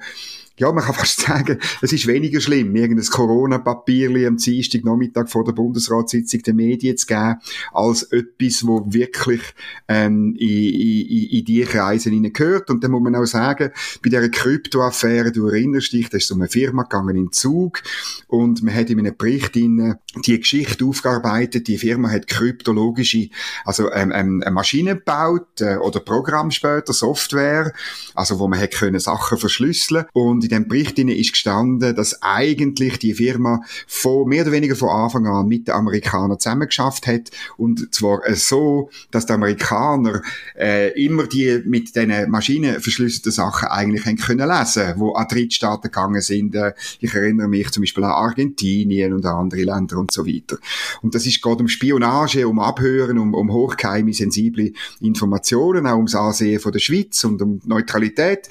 ja, 0.56 0.71
man 0.73 0.85
kann 0.85 0.94
fast 1.02 1.21
sagen, 1.21 1.59
es 1.80 1.92
ist 1.92 2.06
weniger 2.06 2.40
schlimm, 2.40 2.75
irgendein 2.75 3.06
Corona-Papierli 3.06 4.26
am 4.26 4.37
Dienstag 4.37 4.85
Nachmittag 4.85 5.30
vor 5.30 5.44
der 5.44 5.52
Bundesratssitzung 5.52 6.42
den 6.42 6.56
Medien 6.56 6.97
zu 6.97 7.06
geben, 7.06 7.37
als 7.73 8.02
etwas, 8.04 8.66
wo 8.66 8.85
wirklich 8.87 9.42
ähm, 9.88 10.35
in, 10.38 10.49
in, 10.49 11.28
in 11.30 11.44
die 11.44 11.62
Kreise 11.62 12.11
gehört. 12.11 12.71
Und 12.71 12.85
dann 12.85 12.90
muss 12.90 13.02
man 13.02 13.16
auch 13.16 13.25
sagen, 13.25 13.71
bei 14.02 14.11
dieser 14.11 14.28
Kryptoaffäre, 14.28 15.32
du 15.32 15.47
erinnerst 15.47 15.92
dich, 15.92 16.09
da 16.09 16.18
ist 16.18 16.28
so 16.28 16.35
eine 16.35 16.49
Firma 16.49 16.82
gegangen 16.82 17.16
in 17.16 17.32
Zug 17.32 17.82
und 18.28 18.62
man 18.62 18.75
hat 18.75 18.90
in 18.90 18.99
einem 18.99 19.16
Bericht 19.16 19.56
in, 19.56 19.97
die 20.26 20.38
Geschichte 20.38 20.85
aufgearbeitet, 20.85 21.68
die 21.68 21.78
Firma 21.78 22.11
hat 22.11 22.26
kryptologische, 22.26 23.28
also 23.64 23.90
ähm, 23.92 24.12
ähm, 24.14 24.44
Maschinen 24.52 24.99
gebaut 24.99 25.61
äh, 25.61 25.76
oder 25.76 26.00
Programm 26.00 26.50
später, 26.50 26.92
Software, 26.92 27.73
also 28.14 28.38
wo 28.38 28.49
man 28.49 28.59
hätte 28.59 28.78
können 28.78 29.00
Sachen 29.00 29.38
verschlüsseln 29.38 30.06
und 30.12 30.42
Und 30.43 30.51
in 30.51 30.57
dem 30.57 30.69
Bericht 30.69 30.99
ist 30.99 31.33
gestanden, 31.33 31.95
dass 31.95 32.21
eigentlich 32.21 32.99
die 32.99 33.15
Firma 33.15 33.63
von, 33.87 34.29
mehr 34.29 34.43
oder 34.43 34.51
weniger 34.51 34.75
von 34.75 34.89
Anfang 34.89 35.27
an 35.29 35.47
mit 35.47 35.69
den 35.69 35.75
Amerikanern 35.75 36.41
zusammengeschafft 36.41 37.07
hat. 37.07 37.31
Und 37.57 37.95
zwar 37.95 38.27
äh, 38.27 38.35
so, 38.35 38.91
dass 39.13 39.27
die 39.27 39.35
Amerikaner 39.35 40.23
äh, 40.59 41.01
immer 41.01 41.29
die 41.29 41.63
mit 41.65 41.95
diesen 41.95 42.29
Maschinen 42.29 42.81
verschlüsselten 42.81 43.31
Sachen 43.31 43.69
eigentlich 43.69 44.05
haben 44.05 44.17
können 44.17 44.49
lesen, 44.49 44.95
wo 44.97 45.13
an 45.13 45.29
Drittstaaten 45.29 45.91
gegangen 45.91 46.21
sind. 46.21 46.57
Äh, 46.57 46.73
ich 46.99 47.15
erinnere 47.15 47.47
mich 47.47 47.71
zum 47.71 47.83
Beispiel 47.83 48.03
an 48.03 48.11
Argentinien 48.11 49.13
und 49.13 49.25
an 49.25 49.37
andere 49.37 49.63
Länder 49.63 49.99
und 49.99 50.11
so 50.11 50.27
weiter. 50.27 50.59
Und 51.03 51.15
das 51.15 51.25
ist 51.25 51.41
gerade 51.41 51.61
um 51.61 51.69
Spionage, 51.69 52.49
um 52.49 52.59
Abhören, 52.59 53.17
um, 53.19 53.33
um 53.33 53.53
hochgeheime, 53.53 54.13
sensible 54.13 54.73
Informationen, 55.01 55.87
auch 55.87 55.97
ums 55.97 56.17
Ansehen 56.17 56.59
von 56.59 56.73
der 56.73 56.81
Schweiz 56.81 57.23
und 57.23 57.41
um 57.41 57.61
Neutralität. 57.65 58.49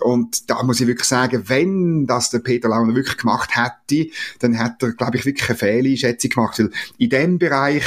Und 0.00 0.50
da 0.50 0.62
muss 0.62 0.80
ich 0.80 0.86
wirklich 0.86 1.08
sagen, 1.08 1.44
wenn 1.46 2.06
das 2.06 2.30
der 2.30 2.40
Peter 2.40 2.68
Launer 2.68 2.94
wirklich 2.94 3.16
gemacht 3.16 3.50
hätte, 3.54 4.10
dann 4.40 4.54
hätte 4.54 4.86
er, 4.86 4.92
glaube 4.92 5.16
ich, 5.16 5.24
wirklich 5.24 5.48
eine 5.48 5.58
Fehleinschätzung 5.58 6.30
gemacht, 6.30 6.58
weil 6.58 6.70
in 6.98 7.10
dem 7.10 7.38
Bereich 7.38 7.84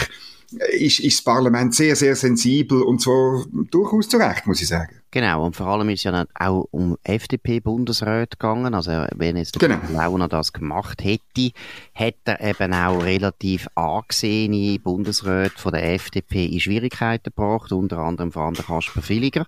ist, 0.79 0.99
ist 0.99 1.17
das 1.17 1.23
Parlament 1.23 1.75
sehr, 1.75 1.95
sehr 1.95 2.15
sensibel 2.15 2.81
und 2.81 3.01
zwar 3.01 3.45
durchaus 3.69 4.07
zu 4.07 4.17
Recht, 4.17 4.47
muss 4.47 4.61
ich 4.61 4.67
sagen. 4.67 4.95
Genau, 5.11 5.45
und 5.45 5.55
vor 5.55 5.67
allem 5.67 5.89
ist 5.89 6.03
ja 6.03 6.25
auch 6.35 6.67
um 6.71 6.97
FDP-Bundesräte 7.03 8.37
gegangen. 8.37 8.73
Also, 8.73 8.91
wenn 9.15 9.37
jetzt 9.37 9.57
genau. 9.57 9.79
Launer 9.91 10.27
das 10.27 10.53
gemacht 10.53 11.03
hätte, 11.03 11.51
hätte 11.93 12.39
er 12.39 12.41
eben 12.41 12.73
auch 12.73 13.03
relativ 13.03 13.67
angesehene 13.75 14.79
Bundesräte 14.79 15.57
von 15.57 15.71
der 15.71 15.93
FDP 15.93 16.45
in 16.45 16.59
Schwierigkeiten 16.59 17.31
gebracht, 17.35 17.71
unter 17.71 17.99
anderem 17.99 18.31
vor 18.31 18.43
allem 18.43 18.55
der 18.55 18.65
Kasper 18.65 19.01
Villiger. 19.07 19.45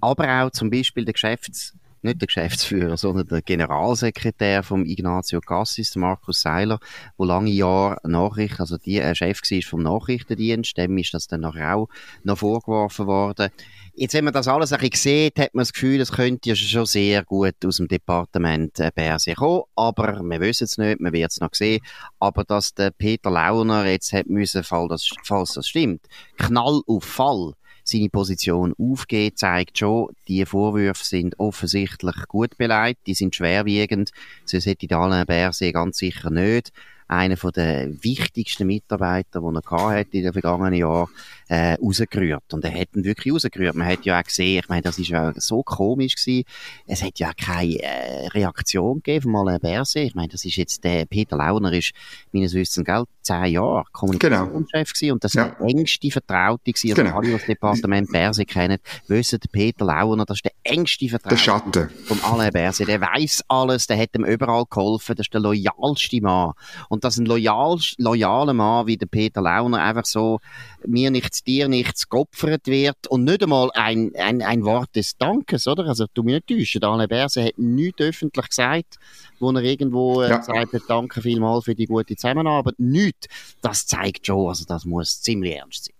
Aber 0.00 0.42
auch 0.42 0.50
zum 0.50 0.70
Beispiel 0.70 1.04
der 1.04 1.14
Geschäfts- 1.14 1.74
nicht 2.06 2.20
der 2.20 2.26
Geschäftsführer, 2.26 2.96
sondern 2.96 3.26
der 3.26 3.42
Generalsekretär 3.42 4.62
vom 4.62 4.84
Ignazio 4.84 5.40
Cassis, 5.40 5.94
Markus 5.96 6.40
Seiler, 6.40 6.78
wo 7.16 7.24
lange 7.24 7.50
Jahre 7.50 7.98
Nachricht, 8.04 8.58
also 8.60 8.78
die 8.78 8.98
äh, 8.98 9.14
Chef 9.14 9.42
war 9.42 9.62
vom 9.62 9.82
Nachrichtendienst, 9.82 10.76
dem 10.76 10.96
ist 10.98 11.12
das 11.12 11.26
dann 11.26 11.44
auch 11.44 11.88
noch 12.24 12.38
vorgeworfen 12.38 13.06
worden. 13.06 13.50
Jetzt, 13.94 14.14
wenn 14.14 14.24
man 14.24 14.34
das 14.34 14.48
alles 14.48 14.72
ein 14.72 14.80
bisschen 14.80 15.10
sieht, 15.10 15.38
hat 15.38 15.54
man 15.54 15.62
das 15.62 15.72
Gefühl, 15.72 16.00
es 16.00 16.12
könnte 16.12 16.50
ja 16.50 16.54
schon 16.54 16.86
sehr 16.86 17.24
gut 17.24 17.54
aus 17.64 17.78
dem 17.78 17.88
Departement 17.88 18.78
äh, 18.78 18.90
Berse 18.94 19.34
kommen, 19.34 19.62
aber 19.74 20.20
wir 20.22 20.40
wissen 20.40 20.64
es 20.64 20.78
nicht, 20.78 21.00
man 21.00 21.12
wird 21.12 21.30
es 21.30 21.40
noch 21.40 21.54
sehen. 21.54 21.80
Aber 22.20 22.44
dass 22.44 22.74
der 22.74 22.90
Peter 22.90 23.30
Launer 23.30 23.86
jetzt 23.86 24.12
hat 24.12 24.26
müssen, 24.26 24.64
falls 24.64 24.88
das, 24.88 25.10
falls 25.24 25.54
das 25.54 25.68
stimmt, 25.68 26.06
Knall 26.36 26.82
auf 26.86 27.04
Fall, 27.04 27.54
seine 27.88 28.08
Position 28.08 28.74
aufgeht, 28.78 29.38
zeigt 29.38 29.78
schon, 29.78 30.10
die 30.28 30.44
Vorwürfe 30.44 31.04
sind 31.04 31.38
offensichtlich 31.38 32.16
gut 32.28 32.56
beleidigt, 32.58 33.00
die 33.06 33.14
sind 33.14 33.34
schwerwiegend. 33.34 34.10
Sonst 34.44 34.66
hätte 34.66 34.94
Alain 34.96 35.26
Berset 35.26 35.74
ganz 35.74 35.98
sicher 35.98 36.30
nicht 36.30 36.72
einer 37.08 37.36
der 37.36 38.02
wichtigsten 38.02 38.66
Mitarbeiter, 38.66 39.40
die 39.40 39.56
er 39.56 39.80
hatte 39.80 40.16
in 40.16 40.24
den 40.24 40.32
vergangenen 40.32 40.74
Jahren, 40.74 41.08
äh, 41.48 41.74
rausgerührt. 41.74 42.52
Und 42.52 42.64
er 42.64 42.72
hat 42.72 42.88
ihn 42.94 43.04
wirklich 43.04 43.32
rausgerührt. 43.32 43.74
Man 43.74 43.86
hat 43.86 44.04
ja 44.04 44.18
auch 44.18 44.24
gesehen, 44.24 44.60
ich 44.60 44.68
meine, 44.68 44.82
das 44.82 44.98
ist 44.98 45.08
ja 45.08 45.32
so 45.36 45.62
komisch 45.62 46.16
gewesen. 46.16 46.44
Es 46.86 47.02
hat 47.02 47.18
ja 47.18 47.32
keine 47.32 47.80
äh, 47.80 48.26
Reaktion 48.28 48.96
gegeben 48.96 49.32
von 49.32 49.36
Alain 49.36 49.60
Berset. 49.60 50.08
Ich 50.08 50.14
meine, 50.14 50.28
das 50.28 50.44
ist 50.44 50.56
jetzt 50.56 50.82
der 50.82 51.04
Peter 51.06 51.36
Launer 51.36 51.72
ist 51.72 51.92
meines 52.32 52.54
Wissens, 52.54 52.84
gell, 52.84 53.04
zehn 53.22 53.46
Jahre 53.46 53.84
Kommunikationschef 53.92 54.92
genau. 54.98 55.14
und 55.14 55.24
das 55.24 55.34
ja. 55.34 55.48
der 55.48 55.60
engste 55.66 56.10
Vertraute 56.10 56.72
gewesen. 56.72 56.90
Also 56.90 57.02
genau. 57.02 57.16
alle, 57.16 57.26
die 57.26 57.32
das 57.32 57.44
Departement 57.44 58.12
Berset 58.12 58.48
kennen, 58.48 58.78
wissen, 59.08 59.38
Peter 59.52 59.84
Launer, 59.84 60.24
das 60.24 60.38
ist 60.38 60.44
der 60.44 60.52
engste 60.64 61.08
Vertraute 61.08 61.34
der 61.34 61.40
Schatten. 61.40 61.90
von 62.04 62.20
Alain 62.24 62.52
Berset. 62.52 62.88
Der 62.88 63.00
weiß 63.00 63.44
alles, 63.48 63.86
der 63.86 63.98
hat 63.98 64.10
ihm 64.14 64.24
überall 64.24 64.64
geholfen, 64.68 65.16
das 65.16 65.26
ist 65.26 65.34
der 65.34 65.40
loyalste 65.40 66.20
Mann. 66.20 66.52
Und 66.88 66.95
dass 67.00 67.16
ein 67.16 67.26
loyal, 67.26 67.78
loyaler 67.98 68.54
Mann 68.54 68.86
wie 68.86 68.96
der 68.96 69.06
Peter 69.06 69.42
Launer 69.42 69.82
einfach 69.82 70.04
so 70.04 70.40
mir 70.86 71.10
nichts, 71.10 71.42
dir 71.42 71.68
nichts 71.68 72.08
geopfert 72.08 72.66
wird 72.66 73.06
und 73.08 73.24
nicht 73.24 73.42
einmal 73.42 73.70
ein, 73.74 74.12
ein, 74.16 74.42
ein 74.42 74.64
Wort 74.64 74.94
des 74.94 75.16
Dankes, 75.16 75.66
oder? 75.66 75.86
Also, 75.86 76.06
du 76.12 76.22
mir 76.22 76.36
nicht 76.36 76.48
täuschen, 76.48 76.84
Alain 76.84 77.08
Berset 77.08 77.46
hat 77.46 77.58
nichts 77.58 78.00
öffentlich 78.00 78.48
gesagt, 78.48 78.96
wo 79.38 79.50
er 79.50 79.62
irgendwo 79.62 80.22
äh, 80.22 80.30
ja. 80.30 80.38
gesagt 80.38 80.72
hat, 80.72 80.82
danke 80.88 81.22
vielmals 81.22 81.64
für 81.64 81.74
die 81.74 81.86
gute 81.86 82.16
Zusammenarbeit. 82.16 82.74
Nichts. 82.78 83.28
Das 83.60 83.86
zeigt 83.86 84.26
schon, 84.26 84.48
also 84.48 84.64
das 84.64 84.84
muss 84.84 85.20
ziemlich 85.20 85.56
ernst 85.56 85.86
sein. 85.86 85.95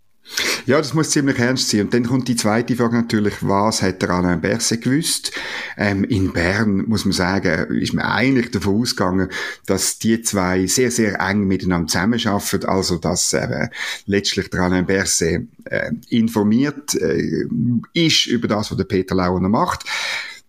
Ja, 0.66 0.78
das 0.78 0.95
muss 0.95 1.11
ziemlich 1.11 1.38
ernst 1.38 1.71
sein. 1.71 1.83
Und 1.83 1.95
dann 1.95 2.04
kommt 2.04 2.28
die 2.28 2.37
zweite 2.37 2.75
Frage 2.75 2.97
natürlich, 2.97 3.35
was 3.40 3.83
hat 3.83 4.02
der 4.02 4.11
Alain 4.11 4.40
Berset 4.40 4.83
gewusst? 4.83 5.33
Ähm, 5.76 6.04
in 6.04 6.33
Bern, 6.33 6.85
muss 6.87 7.04
man 7.04 7.12
sagen, 7.12 7.71
ist 7.76 7.95
man 7.95 8.04
eigentlich 8.04 8.50
davon 8.50 8.80
ausgegangen, 8.80 9.28
dass 9.66 9.99
die 9.99 10.21
zwei 10.23 10.66
sehr, 10.66 10.90
sehr 10.90 11.21
eng 11.21 11.47
miteinander 11.47 11.87
zusammenarbeiten. 11.87 12.64
Also, 12.66 12.99
dass 12.99 13.33
äh, 13.33 13.68
letztlich 14.06 14.50
der 14.50 14.61
Alain 14.61 14.87
Berset 14.87 15.47
äh, 15.64 15.92
informiert 16.09 16.95
äh, 16.95 17.47
ist 17.92 18.26
über 18.26 18.49
das, 18.49 18.71
was 18.71 18.76
der 18.76 18.85
Peter 18.85 19.14
Launer 19.14 19.49
macht. 19.49 19.85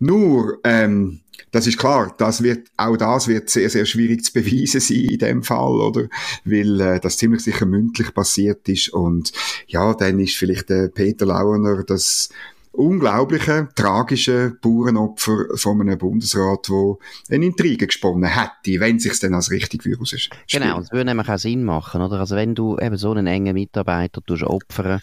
Nur, 0.00 0.58
ähm, 0.64 1.20
das 1.50 1.66
ist 1.66 1.78
klar, 1.78 2.14
das 2.18 2.42
wird, 2.42 2.68
auch 2.76 2.96
das 2.96 3.28
wird 3.28 3.50
sehr, 3.50 3.70
sehr 3.70 3.86
schwierig 3.86 4.24
zu 4.24 4.32
beweisen 4.32 4.80
sein 4.80 5.04
in 5.04 5.18
dem 5.18 5.42
Fall, 5.42 5.80
oder? 5.80 6.08
Weil 6.44 6.80
äh, 6.80 7.00
das 7.00 7.16
ziemlich 7.16 7.42
sicher 7.42 7.66
mündlich 7.66 8.12
passiert 8.14 8.68
ist 8.68 8.90
und 8.90 9.32
ja, 9.66 9.94
dann 9.94 10.18
ist 10.20 10.36
vielleicht 10.36 10.68
der 10.68 10.88
Peter 10.88 11.26
Launer 11.26 11.84
das 11.84 12.28
unglaubliche, 12.72 13.68
tragische 13.74 14.56
Bauernopfer 14.62 15.56
von 15.56 15.80
einem 15.80 15.98
Bundesrat, 15.98 16.68
der 16.68 16.94
eine 17.34 17.46
Intrige 17.46 17.86
gesponnen 17.86 18.30
hätte, 18.30 18.80
wenn 18.80 19.00
sich 19.00 19.18
dann 19.18 19.34
als 19.34 19.50
richtig 19.50 19.84
Virus 19.84 20.12
ist. 20.12 20.30
Genau, 20.50 20.78
das 20.78 20.92
würde 20.92 21.06
nämlich 21.06 21.28
auch 21.28 21.38
Sinn 21.38 21.64
machen, 21.64 22.00
oder? 22.00 22.20
Also 22.20 22.36
wenn 22.36 22.54
du 22.54 22.78
eben 22.78 22.96
so 22.96 23.10
einen 23.10 23.26
engen 23.26 23.54
Mitarbeiter 23.54 24.22
opfern 24.46 25.00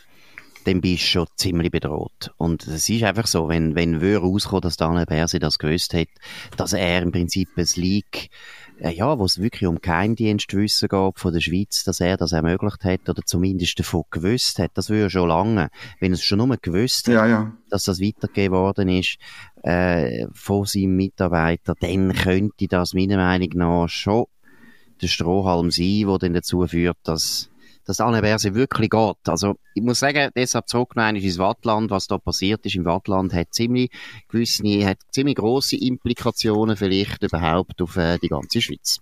dann 0.65 0.81
bist 0.81 1.03
du 1.03 1.07
schon 1.07 1.27
ziemlich 1.35 1.71
bedroht. 1.71 2.33
Und 2.37 2.67
es 2.67 2.89
ist 2.89 3.03
einfach 3.03 3.27
so, 3.27 3.47
wenn, 3.47 3.75
wenn 3.75 4.01
wir 4.01 4.19
rauskommen, 4.19 4.61
dass 4.61 4.77
Daniel 4.77 5.05
Berse 5.05 5.39
das 5.39 5.59
gewusst 5.59 5.93
hat, 5.93 6.07
dass 6.57 6.73
er 6.73 7.01
im 7.01 7.11
Prinzip 7.11 7.49
ein 7.55 7.67
Leak, 7.75 8.29
äh, 8.79 8.91
ja, 8.91 9.17
wo 9.17 9.25
es 9.25 9.39
wirklich 9.39 9.67
um 9.67 9.79
Geheimdienstwissen 9.79 10.89
geht 10.89 11.19
von 11.19 11.33
der 11.33 11.39
Schweiz, 11.39 11.83
dass 11.83 11.99
er 11.99 12.17
das 12.17 12.31
ermöglicht 12.31 12.83
hat 12.83 13.07
oder 13.07 13.21
zumindest 13.23 13.79
davon 13.79 14.03
gewusst 14.09 14.59
hat, 14.59 14.71
das 14.73 14.89
würde 14.89 15.09
schon 15.09 15.29
lange, 15.29 15.69
wenn 15.99 16.13
es 16.13 16.23
schon 16.23 16.39
nur 16.39 16.57
gewusst 16.57 17.07
ja, 17.07 17.25
ja. 17.25 17.53
dass 17.69 17.83
das 17.83 18.01
weitergegeben 18.01 18.57
worden 18.57 18.89
ist, 18.89 19.17
äh, 19.63 20.27
von 20.33 20.65
seinem 20.65 20.95
Mitarbeiter, 20.95 21.75
dann 21.79 22.13
könnte 22.13 22.67
das 22.67 22.93
meiner 22.93 23.17
Meinung 23.17 23.49
nach 23.53 23.87
schon 23.87 24.25
der 25.01 25.07
Strohhalm 25.07 25.71
sein, 25.71 26.05
der 26.07 26.17
dann 26.17 26.33
dazu 26.33 26.65
führt, 26.67 26.97
dass 27.03 27.49
dass 27.85 27.99
Anneberse 27.99 28.55
wirklich 28.55 28.89
geht. 28.89 29.17
Also, 29.27 29.55
ich 29.73 29.83
muss 29.83 29.99
sagen, 29.99 30.31
deshalb 30.35 30.67
zurückgenommen 30.67 31.15
ins 31.17 31.37
Wattland, 31.37 31.91
was 31.91 32.07
da 32.07 32.17
passiert 32.17 32.65
ist 32.65 32.75
im 32.75 32.85
Wattland, 32.85 33.33
hat 33.33 33.53
ziemlich 33.53 33.91
gewisse, 34.29 34.63
hat 34.85 34.97
ziemlich 35.11 35.35
grosse 35.35 35.77
Implikationen 35.77 36.75
vielleicht 36.75 37.23
überhaupt 37.23 37.81
auf 37.81 37.95
äh, 37.97 38.17
die 38.17 38.29
ganze 38.29 38.61
Schweiz. 38.61 38.99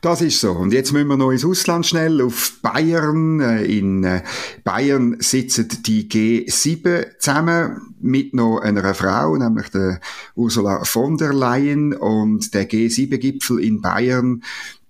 Das 0.00 0.22
ist 0.22 0.40
so. 0.40 0.52
Und 0.52 0.72
jetzt 0.72 0.92
müssen 0.92 1.08
wir 1.08 1.16
noch 1.18 1.30
ins 1.30 1.44
Ausland 1.44 1.86
schnell 1.86 2.22
auf 2.22 2.58
Bayern. 2.62 3.40
Äh, 3.40 3.64
in 3.64 4.04
äh, 4.04 4.22
Bayern 4.64 5.16
sitzen 5.20 5.68
die 5.84 6.08
G7 6.08 7.18
zusammen 7.18 7.94
mit 8.00 8.32
noch 8.32 8.60
einer 8.60 8.94
Frau, 8.94 9.36
nämlich 9.36 9.68
der 9.68 10.00
Ursula 10.34 10.84
von 10.84 11.18
der 11.18 11.34
Leyen. 11.34 11.92
Und 11.92 12.54
der 12.54 12.68
G7-Gipfel 12.68 13.60
in 13.60 13.82
Bayern 13.82 14.42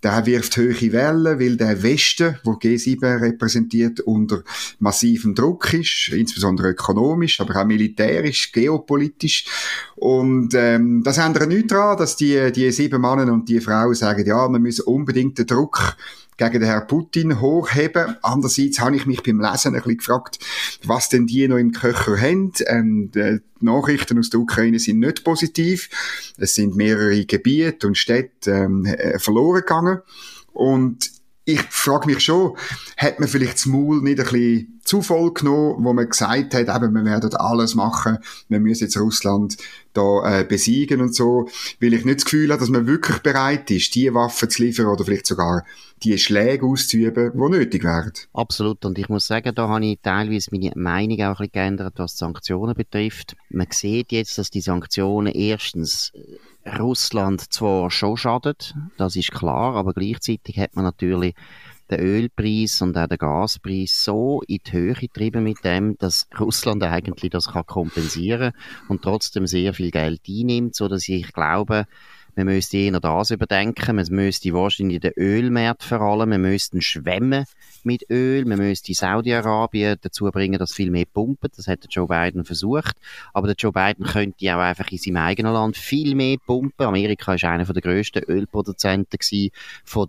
der 0.03 0.25
wirft 0.25 0.57
hohe 0.57 0.91
Wellen, 0.91 1.39
weil 1.39 1.57
der 1.57 1.83
Westen, 1.83 2.37
wo 2.43 2.51
G7 2.53 3.21
repräsentiert, 3.21 3.99
unter 4.01 4.43
massivem 4.79 5.35
Druck 5.35 5.73
ist, 5.73 6.09
insbesondere 6.11 6.69
ökonomisch, 6.69 7.39
aber 7.39 7.61
auch 7.61 7.65
militärisch, 7.65 8.51
geopolitisch. 8.51 9.45
Und 9.95 10.53
ähm, 10.55 11.03
das 11.03 11.17
ändert 11.17 11.49
nichts 11.49 11.67
daran, 11.67 11.97
dass 11.97 12.15
die, 12.15 12.51
die 12.51 12.71
sieben 12.71 13.01
Männer 13.01 13.31
und 13.31 13.47
die 13.47 13.61
Frauen 13.61 13.93
sagen, 13.93 14.25
ja, 14.25 14.47
man 14.47 14.63
muss 14.63 14.79
unbedingt 14.79 15.37
den 15.37 15.47
Druck 15.47 15.95
gegen 16.49 16.61
den 16.61 16.69
Herrn 16.69 16.87
Putin 16.87 17.39
hochheben. 17.39 18.17
Andererseits 18.23 18.79
habe 18.79 18.95
ich 18.95 19.05
mich 19.05 19.21
beim 19.21 19.39
Lesen 19.39 19.75
ein 19.75 19.81
bisschen 19.81 19.97
gefragt, 19.97 20.39
was 20.83 21.09
denn 21.09 21.27
die 21.27 21.47
noch 21.47 21.57
im 21.57 21.71
Köcher 21.71 22.19
haben. 22.19 22.51
Ähm, 22.65 23.11
die 23.11 23.41
Nachrichten 23.59 24.17
aus 24.17 24.31
der 24.31 24.39
Ukraine 24.39 24.79
sind 24.79 24.99
nicht 24.99 25.23
positiv. 25.23 25.89
Es 26.37 26.55
sind 26.55 26.75
mehrere 26.75 27.25
Gebiete 27.25 27.85
und 27.85 27.97
Städte 27.97 28.51
ähm, 28.51 28.85
äh, 28.85 29.19
verloren 29.19 29.61
gegangen. 29.61 29.99
Und 30.51 31.11
ich 31.45 31.61
frage 31.69 32.07
mich 32.07 32.21
schon, 32.21 32.57
hat 32.97 33.19
man 33.19 33.29
vielleicht 33.29 33.55
das 33.55 33.65
Maul 33.67 34.01
nicht 34.01 34.19
ein 34.19 34.25
bisschen 34.25 34.80
zu 34.91 35.01
voll 35.01 35.33
genommen, 35.33 35.85
wo 35.85 35.93
man 35.93 36.09
gesagt 36.09 36.53
hat, 36.53 36.67
eben, 36.67 36.93
wir 36.93 37.05
werden 37.05 37.33
alles 37.35 37.75
machen, 37.75 38.17
wir 38.49 38.59
müssen 38.59 38.83
jetzt 38.83 38.97
Russland 38.97 39.55
da 39.93 40.39
äh, 40.39 40.43
besiegen 40.43 40.99
und 40.99 41.15
so, 41.15 41.47
weil 41.79 41.93
ich 41.93 42.03
nicht 42.03 42.17
das 42.17 42.25
Gefühl 42.25 42.51
habe, 42.51 42.59
dass 42.59 42.69
man 42.69 42.87
wirklich 42.87 43.19
bereit 43.19 43.71
ist, 43.71 43.95
die 43.95 44.13
Waffen 44.13 44.49
zu 44.49 44.61
liefern 44.61 44.87
oder 44.87 45.05
vielleicht 45.05 45.27
sogar 45.27 45.63
die 46.03 46.17
Schläge 46.17 46.65
auszuüben, 46.65 47.31
die 47.33 47.49
nötig 47.57 47.85
wären. 47.85 48.11
Absolut. 48.33 48.83
Und 48.83 48.99
ich 48.99 49.07
muss 49.07 49.27
sagen, 49.27 49.55
da 49.55 49.69
habe 49.69 49.85
ich 49.85 49.99
teilweise 50.01 50.49
meine 50.51 50.73
Meinung 50.75 51.21
auch 51.21 51.25
ein 51.25 51.35
bisschen 51.37 51.51
geändert, 51.53 51.93
was 51.95 52.17
Sanktionen 52.17 52.75
betrifft. 52.75 53.37
Man 53.49 53.67
sieht 53.69 54.11
jetzt, 54.11 54.37
dass 54.37 54.49
die 54.49 54.61
Sanktionen 54.61 55.33
erstens 55.33 56.11
Russland 56.79 57.53
zwar 57.53 57.89
schon 57.91 58.17
schadet, 58.17 58.75
das 58.97 59.15
ist 59.15 59.31
klar, 59.31 59.75
aber 59.75 59.93
gleichzeitig 59.93 60.59
hat 60.59 60.75
man 60.75 60.83
natürlich 60.83 61.33
den 61.91 61.99
Ölpreis 61.99 62.81
und 62.81 62.97
auch 62.97 63.07
den 63.07 63.17
Gaspreis 63.17 64.03
so 64.03 64.41
in 64.47 64.59
die 64.65 64.71
Höhe 64.71 64.93
getrieben 64.93 65.43
mit 65.43 65.63
dem, 65.63 65.97
dass 65.97 66.27
Russland 66.39 66.83
eigentlich 66.83 67.31
das 67.31 67.49
kann 67.49 67.65
kompensieren 67.65 68.53
und 68.87 69.01
trotzdem 69.01 69.45
sehr 69.45 69.73
viel 69.73 69.91
Geld 69.91 70.21
einnimmt, 70.27 70.75
so 70.75 70.87
dass 70.87 71.07
ich 71.07 71.31
glaube, 71.33 71.85
man 72.35 72.45
müsste 72.45 72.77
eher 72.77 72.99
das 72.99 73.31
überdenken. 73.31 73.95
Man 73.95 74.05
müsste 74.09 74.53
wahrscheinlich 74.53 74.99
den 74.99 75.13
Ölmarkt 75.17 75.83
vor 75.83 76.01
allem, 76.01 76.29
man 76.29 76.41
müsste 76.41 76.81
schwemmen 76.81 77.45
mit 77.83 78.09
Öl, 78.09 78.45
man 78.45 78.59
müsste 78.59 78.93
Saudi-Arabien 78.93 79.97
dazu 80.01 80.25
bringen, 80.25 80.59
dass 80.59 80.73
viel 80.73 80.91
mehr 80.91 81.05
pumpen. 81.05 81.49
Das 81.55 81.67
hat 81.67 81.85
Joe 81.89 82.07
Biden 82.07 82.45
versucht. 82.45 82.95
Aber 83.33 83.47
der 83.47 83.55
Joe 83.57 83.71
Biden 83.71 84.05
könnte 84.05 84.55
auch 84.55 84.59
einfach 84.59 84.91
in 84.91 84.97
seinem 84.97 85.17
eigenen 85.17 85.53
Land 85.53 85.77
viel 85.77 86.15
mehr 86.15 86.37
pumpen. 86.45 86.85
Amerika 86.85 87.33
ist 87.33 87.43
einer 87.43 87.65
der 87.65 87.81
grössten 87.81 88.23
Ölproduzenten 88.23 89.19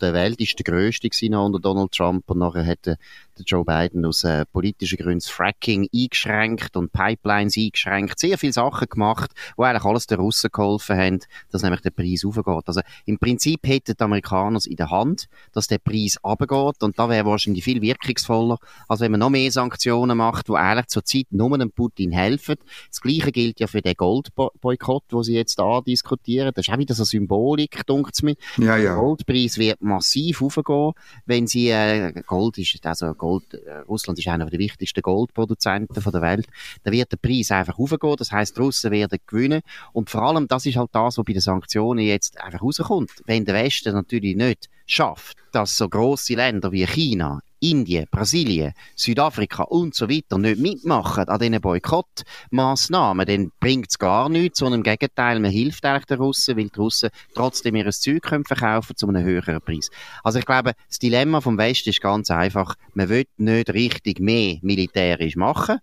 der 0.01 0.15
Welt, 0.15 0.41
ist 0.41 0.59
der 0.59 0.65
grösste 0.65 1.09
noch 1.31 1.47
unter 1.47 1.61
Donald 1.61 1.93
Trump 1.93 2.29
und 2.31 2.39
nachher 2.39 2.67
hat 2.67 2.99
Joe 3.47 3.65
Biden 3.65 4.05
aus 4.05 4.25
äh, 4.25 4.45
politischen 4.47 4.99
Gründen 4.99 5.19
das 5.19 5.29
Fracking 5.29 5.89
eingeschränkt 5.95 6.77
und 6.77 6.93
Pipelines 6.93 7.57
eingeschränkt, 7.57 8.19
sehr 8.19 8.39
viele 8.39 8.53
Sachen 8.53 8.89
gemacht, 8.89 9.31
wo 9.57 9.65
eigentlich 9.65 9.85
alles 9.85 10.07
den 10.07 10.21
Russen 10.21 10.51
geholfen 10.53 10.97
haben, 10.97 11.21
dass 11.51 11.63
nämlich 11.63 11.81
der 11.81 11.91
Preis 11.91 12.25
aufgeht. 12.25 12.67
Also 12.67 12.81
im 13.05 13.19
Prinzip 13.19 13.67
hätten 13.67 13.95
die 13.99 14.03
Amerikaner 14.03 14.59
es 14.59 14.67
in 14.67 14.77
der 14.77 14.91
Hand, 14.91 15.29
dass 15.53 15.67
der 15.67 15.79
Preis 15.79 16.19
abgeht 16.23 16.83
und 16.83 16.99
da 16.99 17.09
wäre 17.09 17.27
wahrscheinlich 17.27 17.65
viel 17.65 17.83
wirkungsvoller, 17.83 18.59
als 18.89 19.01
wenn 19.01 19.13
man 19.13 19.21
noch 19.21 19.31
mehr 19.31 19.51
Sanktionen 19.51 20.17
macht, 20.17 20.49
wo 20.49 20.55
eigentlich 20.55 20.87
zur 20.87 21.05
Zeit 21.05 21.27
nur 21.31 21.53
einem 21.55 21.71
Putin 21.71 22.13
helfen. 22.13 22.57
Das 22.89 23.01
Gleiche 23.01 23.33
gilt 23.33 23.61
ja 23.61 23.67
für 23.67 23.83
den 23.83 23.95
Goldboykott, 23.95 25.05
wo 25.11 25.23
sie 25.23 25.35
jetzt 25.35 25.59
da 25.59 25.81
diskutieren. 25.81 26.53
Das 26.55 26.67
ist 26.67 26.73
auch 26.73 26.79
wieder 26.79 26.95
so 26.95 27.05
Symbolik, 27.05 27.87
dunkt 27.87 28.23
mir. 28.23 28.37
Ja, 28.59 28.77
ja. 28.77 28.95
Der 28.95 28.97
Goldpreis 28.97 29.59
wird 29.59 29.83
massiv 29.83 30.43
aufgehen, 30.43 30.93
wenn 31.27 31.47
sie 31.47 31.71
äh, 31.71 32.13
Gold 32.27 32.59
ist 32.59 32.73
also 32.87 33.13
Gold, 33.15 33.32
äh, 33.39 33.79
Russland 33.89 34.19
ist 34.19 34.29
einer 34.29 34.47
der 34.47 34.59
wichtigsten 34.59 35.03
Goldproduzenten 35.03 36.03
der 36.03 36.23
Welt, 36.23 36.47
da 36.83 36.93
wird 36.93 37.13
der 37.13 37.17
Preis 37.17 37.51
einfach 37.51 37.79
aufgehen, 37.79 38.17
das 38.19 38.33
heißt, 38.33 38.57
die 38.57 38.61
Russen 38.61 38.91
werden 38.91 39.19
gewinnen 39.27 39.63
und 39.93 40.11
vor 40.11 40.23
allem, 40.23 40.49
das 40.49 40.67
ist 40.67 40.77
halt 40.77 40.91
das, 40.93 41.19
was 41.19 41.25
bei 41.25 41.33
den 41.33 41.41
Sanktionen 41.41 42.05
jetzt 42.05 42.41
einfach 42.41 42.63
rauskommt. 42.63 43.23
Wenn 43.27 43.45
der 43.45 43.55
Westen 43.55 43.95
natürlich 43.95 44.37
nicht 44.37 44.69
schafft, 44.87 45.37
dass 45.53 45.77
so 45.77 45.89
große 45.89 46.35
Länder 46.35 46.73
wie 46.73 46.87
China, 46.87 47.41
Indien, 47.63 48.07
Brasilien, 48.11 48.73
Südafrika 48.97 49.63
und 49.63 49.95
so 49.95 50.11
weiter 50.11 50.37
nicht 50.37 50.59
mitmachen 50.59 51.29
an 51.29 51.39
diesen 51.39 51.61
Boykottmaßnahmen, 51.61 53.27
dann 53.27 53.53
bringt 53.61 53.87
es 53.89 53.99
gar 53.99 54.29
nichts, 54.29 54.59
sondern 54.59 54.81
im 54.81 54.85
Gegenteil, 54.85 55.39
man 55.39 55.51
hilft 55.51 55.85
eigentlich 55.87 56.07
den 56.07 56.19
Russen, 56.19 56.57
weil 56.57 56.69
die 56.69 56.79
Russen 56.79 57.11
trotzdem 57.35 57.77
ihr 57.77 57.91
Zeug 57.91 58.23
können 58.23 58.45
verkaufen 58.45 58.97
zu 58.97 59.09
einem 59.09 59.23
höheren 59.23 59.61
Preis. 59.61 59.91
Also 60.25 60.41
ich 60.41 60.47
glaube, 60.47 60.73
das 60.89 60.99
Dilemma 60.99 61.41
vom 61.41 61.57
Westen 61.57 61.91
ist 61.91 62.01
ganz 62.01 62.31
einfach, 62.31 62.75
man 62.95 63.09
will 63.09 63.27
nicht 63.37 63.71
richtig 63.71 64.19
mehr 64.19 64.59
militärisch 64.63 65.37
machen, 65.37 65.79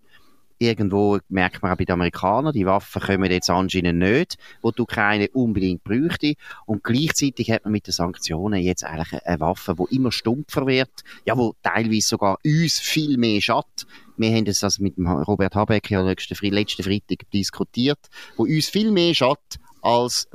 irgendwo 0.60 1.18
merkt 1.28 1.62
man 1.62 1.72
auch 1.72 1.76
bei 1.76 1.86
den 1.86 1.94
Amerikanern, 1.94 2.52
die 2.52 2.66
Waffen 2.66 3.00
kommen 3.00 3.30
jetzt 3.30 3.48
anscheinend 3.48 3.98
nicht, 3.98 4.36
wo 4.60 4.70
die 4.70 4.82
Ukraine 4.82 5.28
unbedingt 5.32 5.82
bräuchte. 5.82 6.34
Und 6.66 6.84
gleichzeitig 6.84 7.50
hat 7.50 7.64
man 7.64 7.72
mit 7.72 7.86
den 7.86 7.92
Sanktionen 7.92 8.60
jetzt 8.60 8.84
eigentlich 8.84 9.24
eine 9.24 9.40
Waffe, 9.40 9.74
die 9.74 9.96
immer 9.96 10.12
stumpfer 10.12 10.66
wird, 10.66 10.90
ja, 11.24 11.36
wo 11.36 11.54
teilweise 11.62 12.06
sogar 12.06 12.38
uns 12.44 12.78
viel 12.78 13.16
mehr 13.16 13.40
schadet. 13.40 13.86
Wir 14.18 14.30
haben 14.36 14.44
das 14.44 14.62
also 14.62 14.82
mit 14.82 14.94
Robert 14.98 15.54
Habeck 15.54 15.90
ja 15.90 16.02
letzten, 16.02 16.36
letzten 16.50 16.82
Freitag 16.82 17.30
diskutiert, 17.32 17.98
wo 18.36 18.42
uns 18.42 18.68
viel 18.68 18.90
mehr 18.92 19.14
schadet, 19.14 19.58
als 19.80 20.28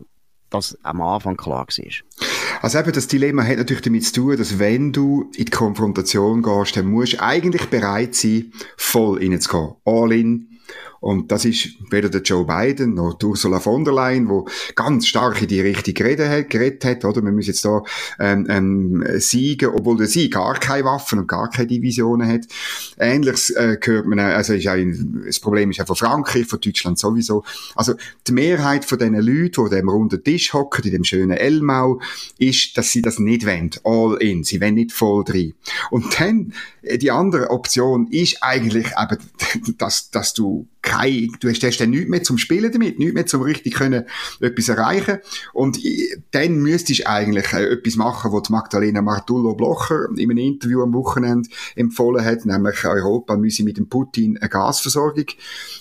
das 0.49 0.75
am 0.83 1.01
Anfang 1.01 1.37
klar 1.37 1.67
war. 1.67 2.24
Also 2.61 2.79
eben, 2.79 2.91
das 2.91 3.07
Dilemma 3.07 3.43
hat 3.43 3.57
natürlich 3.57 3.83
damit 3.83 4.05
zu 4.05 4.13
tun, 4.13 4.37
dass 4.37 4.59
wenn 4.59 4.91
du 4.91 5.29
in 5.35 5.45
die 5.45 5.51
Konfrontation 5.51 6.41
gehst, 6.41 6.77
dann 6.77 6.87
musst 6.87 7.13
du 7.13 7.21
eigentlich 7.21 7.65
bereit 7.69 8.15
sein, 8.15 8.51
voll 8.77 9.19
reinzugehen. 9.19 9.75
All 9.85 10.11
in, 10.11 10.59
und 10.99 11.31
das 11.31 11.45
ist 11.45 11.69
weder 11.91 12.09
der 12.09 12.21
Joe 12.21 12.45
Biden 12.45 12.95
noch 12.95 13.13
die 13.15 13.25
Ursula 13.25 13.59
von 13.59 13.83
der 13.83 13.93
Leyen, 13.93 14.29
wo 14.29 14.47
ganz 14.75 15.07
stark 15.07 15.41
in 15.41 15.47
die 15.47 15.61
Richtung 15.61 15.93
geredet 15.93 16.29
hat, 16.29 16.49
geredet 16.49 16.85
hat 16.85 17.05
oder? 17.05 17.21
Wir 17.21 17.31
müssen 17.31 17.51
jetzt 17.51 17.65
da 17.65 17.83
ähm, 18.19 18.47
ähm, 18.49 19.05
siegen, 19.17 19.69
obwohl 19.69 19.97
der 19.97 20.07
Sieg 20.07 20.33
gar 20.33 20.55
keine 20.55 20.85
Waffen 20.85 21.19
und 21.19 21.27
gar 21.27 21.49
keine 21.49 21.67
Divisionen 21.67 22.27
hat. 22.27 22.41
Ähnliches 22.97 23.49
äh, 23.51 23.77
hört 23.81 24.05
man, 24.05 24.19
also 24.19 24.53
ist 24.53 24.67
auch 24.67 24.75
in, 24.75 25.23
das 25.25 25.39
Problem 25.39 25.71
ist 25.71 25.81
auch 25.81 25.87
von 25.87 25.95
Frankreich, 25.95 26.45
von 26.45 26.59
Deutschland 26.59 26.97
sowieso. 26.97 27.43
Also 27.75 27.93
die 28.27 28.31
Mehrheit 28.31 28.85
von 28.85 28.97
diesen 28.97 29.15
Leuten, 29.15 29.65
die 29.65 29.75
dem 29.75 29.89
runden 29.89 30.23
Tisch 30.23 30.53
hocken, 30.53 30.83
in 30.85 30.91
dem 30.91 31.03
schönen 31.03 31.37
Elmau, 31.37 31.99
ist, 32.37 32.77
dass 32.77 32.91
sie 32.91 33.01
das 33.01 33.19
nicht 33.19 33.45
wollen, 33.45 33.71
all 33.83 34.17
in. 34.21 34.43
Sie 34.43 34.61
wollen 34.61 34.75
nicht 34.75 34.91
voll 34.91 35.23
drin. 35.23 35.53
Und 35.91 36.19
dann, 36.19 36.53
äh, 36.81 36.97
die 36.97 37.11
andere 37.11 37.49
Option 37.49 38.07
ist 38.07 38.41
eigentlich 38.41 38.87
eben, 38.87 39.17
dass, 39.77 40.09
dass 40.09 40.33
du 40.33 40.67
kein, 40.85 41.35
du 41.39 41.49
hast, 41.49 41.63
hast 41.63 41.79
dann 41.79 41.89
nichts 41.89 42.09
mehr 42.09 42.23
zum 42.23 42.37
Spielen 42.37 42.71
damit, 42.71 42.99
nichts 42.99 43.13
mehr 43.13 43.25
zum 43.25 43.41
richtig 43.41 43.73
können 43.73 44.05
etwas 44.39 44.69
erreichen. 44.69 45.19
Und 45.51 45.79
dann 46.31 46.57
müsstest 46.57 47.01
du 47.01 47.07
eigentlich 47.07 47.51
äh, 47.53 47.73
etwas 47.73 47.95
machen, 47.95 48.31
was 48.31 48.49
Magdalena 48.49 49.01
Martullo-Blocher 49.01 50.09
in 50.15 50.31
einem 50.31 50.37
Interview 50.37 50.83
am 50.83 50.93
Wochenende 50.93 51.49
empfohlen 51.75 52.23
hat, 52.23 52.45
nämlich 52.45 52.85
Europa 52.85 53.35
müsse 53.35 53.63
mit 53.63 53.77
dem 53.77 53.89
Putin 53.89 54.37
eine 54.37 54.49
Gasversorgung 54.49 55.25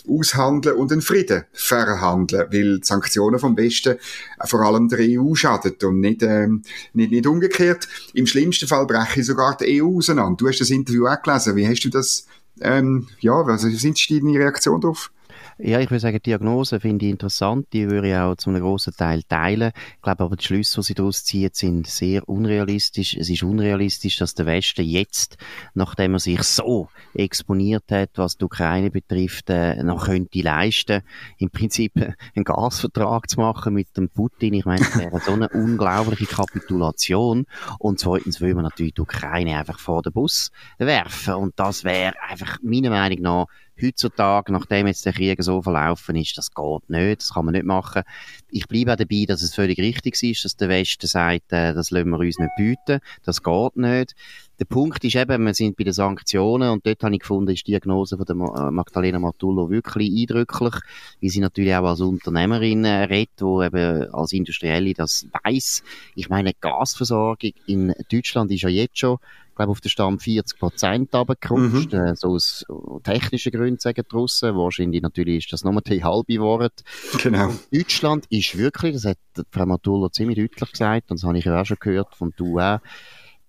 aushandeln 0.09 0.77
und 0.77 0.91
einen 0.91 1.03
Frieden 1.03 1.45
verhandeln, 1.53 2.47
weil 2.51 2.81
die 2.81 2.87
Sanktionen 2.87 3.39
vom 3.39 3.57
Westen 3.57 3.97
vor 4.45 4.63
allem 4.63 4.89
der 4.89 5.01
EU 5.01 5.35
schaden 5.35 5.75
und 5.83 6.01
nicht, 6.01 6.23
ähm, 6.23 6.63
nicht, 6.95 7.11
nicht 7.11 7.27
umgekehrt. 7.27 7.87
Im 8.15 8.27
schlimmsten 8.27 8.67
Fall 8.67 8.87
breche 8.87 9.23
sogar 9.23 9.57
die 9.59 9.83
EU 9.83 9.99
auseinander. 9.99 10.37
Du 10.39 10.49
hast 10.49 10.61
das 10.61 10.71
Interview 10.71 11.07
auch 11.07 11.23
gelesen. 11.23 11.57
Wie 11.57 11.69
hast 11.69 11.85
du 11.85 11.91
das 11.91 12.27
ähm, 12.61 13.09
ja, 13.21 13.33
was 13.47 13.63
sind 13.63 13.99
deine 14.11 14.39
Reaktion 14.39 14.81
darauf? 14.81 15.11
Ja, 15.59 15.79
ich 15.79 15.89
würde 15.89 16.01
sagen, 16.01 16.21
Diagnose 16.21 16.81
finde 16.81 17.05
ich 17.05 17.13
interessant, 17.13 17.69
die 17.73 17.89
würde 17.89 18.09
ich 18.09 18.17
auch 18.17 18.35
zu 18.35 18.51
einem 18.51 18.61
grossen 18.61 18.93
Teil 18.97 19.23
teilen. 19.23 19.71
Ich 19.95 20.03
glaube 20.03 20.25
aber, 20.25 20.35
die 20.35 20.45
Schlüsse, 20.45 20.81
die 20.81 20.87
sie 20.87 20.95
daraus 20.95 21.23
zieht, 21.23 21.55
sind 21.55 21.87
sehr 21.87 22.29
unrealistisch. 22.29 23.17
Es 23.17 23.31
ist 23.31 23.45
unrealistisch, 23.45 24.17
dass 24.17 24.35
der 24.35 24.47
Westen 24.47 24.85
jetzt, 24.85 25.37
nachdem 25.75 26.15
er 26.15 26.19
sich 26.19 26.43
so 26.43 26.89
exponiert 27.15 27.85
hat, 27.93 28.11
was 28.17 28.37
die 28.37 28.45
Ukraine 28.45 28.91
betrifft, 28.91 29.49
äh, 29.49 29.81
noch 29.85 30.07
könnte 30.07 30.41
leisten, 30.41 31.03
im 31.39 31.51
Prinzip 31.51 31.93
einen 31.97 32.45
Gasvertrag 32.45 33.31
zu 33.31 33.39
machen 33.39 33.75
mit 33.75 33.97
dem 33.97 34.09
Putin. 34.09 34.55
Ich 34.55 34.65
meine, 34.65 34.81
das 34.81 34.99
wäre 34.99 35.21
so 35.21 35.33
eine 35.33 35.49
unglaubliche 35.51 36.27
Kapitulation. 36.27 37.47
Und 37.79 38.01
zweitens 38.01 38.41
will 38.41 38.55
man 38.55 38.65
natürlich 38.65 38.95
die 38.95 39.03
Ukraine 39.03 39.57
einfach 39.57 39.79
vor 39.79 40.03
den 40.03 40.13
Bus 40.13 40.51
werfen. 40.79 41.35
Und 41.35 41.53
das 41.61 41.85
wäre 41.85 42.15
einfach 42.29 42.59
meiner 42.61 42.91
Meinung 42.91 43.21
nach 43.23 43.47
heutzutage, 43.83 44.53
nachdem 44.53 44.87
jetzt 44.87 45.05
der 45.05 45.13
Krieg 45.13 45.43
so 45.43 45.63
verlaufen 45.63 46.17
ist, 46.17 46.37
das 46.39 46.53
geht 46.53 46.91
nicht, 46.91 47.21
das 47.21 47.35
kann 47.35 47.45
man 47.45 47.53
nicht 47.53 47.65
machen. 47.65 48.03
Ich 48.51 48.67
bleibe 48.69 48.93
auch 48.93 48.97
dabei, 48.97 49.25
dass 49.27 49.43
es 49.43 49.55
völlig 49.55 49.79
richtig 49.79 50.23
ist, 50.23 50.45
dass 50.45 50.57
der 50.57 50.69
Westen 50.69 51.07
sagt, 51.07 51.53
äh, 51.53 51.75
das 51.75 51.91
lassen 51.91 52.11
wir 52.11 52.19
uns 52.19 52.39
nicht 52.39 52.57
bieten, 52.57 53.01
das 53.25 53.43
geht 53.43 53.77
nicht. 53.77 54.15
Der 54.59 54.65
Punkt 54.67 55.03
ist 55.05 55.17
eben, 55.17 55.45
wir 55.45 55.55
sind 55.55 55.77
bei 55.77 55.85
den 55.85 55.93
Sanktionen 55.93 56.71
und 56.71 56.87
dort 56.87 57.03
habe 57.03 57.15
ich 57.15 57.21
gefunden, 57.21 57.53
ist 57.53 57.67
die 57.67 57.73
Diagnose 57.73 58.17
von 58.17 58.27
der 58.27 58.37
äh, 58.37 58.71
Magdalena 58.71 59.19
Martullo 59.19 59.69
wirklich 59.69 60.13
eindrücklich, 60.13 60.75
wie 61.21 61.29
sie 61.29 61.41
natürlich 61.41 61.75
auch 61.75 61.85
als 61.85 62.01
Unternehmerin 62.01 62.85
äh, 62.85 63.05
redet, 63.05 63.41
wo 63.41 63.63
eben 63.63 64.09
als 64.13 64.33
Industrielle 64.33 64.95
das 64.95 65.27
weiß. 65.45 65.83
Ich 66.15 66.29
meine, 66.29 66.53
Gasversorgung 66.61 67.53
in 67.67 67.95
Deutschland 68.11 68.53
ist 68.53 68.63
ja 68.63 68.69
jetzt 68.69 68.99
schon 68.99 69.19
glaube 69.55 69.73
auf 69.73 69.81
den 69.81 69.89
Stand 69.89 70.23
40 70.23 70.59
Prozent 70.59 71.15
runtergerutscht, 71.15 71.93
mhm. 71.93 71.99
äh, 71.99 72.17
so 72.17 72.29
aus 72.31 72.65
technischen 73.03 73.53
Gründen 73.53 73.79
sagen 73.79 74.03
die 74.11 74.17
Russen. 74.17 74.57
Wahrscheinlich 74.57 75.03
natürlich 75.03 75.45
ist 75.45 75.53
das 75.53 75.65
nur 75.65 75.81
die 75.81 76.03
halbe 76.03 76.39
Wort. 76.39 76.83
Genau. 77.23 77.49
Und 77.49 77.61
Deutschland 77.73 78.27
ist 78.31 78.57
wirklich, 78.57 78.95
das 78.95 79.05
hat 79.05 79.19
Frau 79.51 79.67
Matullo 79.67 80.09
ziemlich 80.09 80.39
deutlich 80.39 80.73
gesagt, 80.73 81.11
und 81.11 81.21
das 81.21 81.27
habe 81.27 81.39
ich 81.39 81.45
ja 81.45 81.61
auch 81.61 81.65
schon 81.65 81.77
gehört 81.81 82.15
von 82.15 82.33
du 82.37 82.59
auch, 82.59 82.81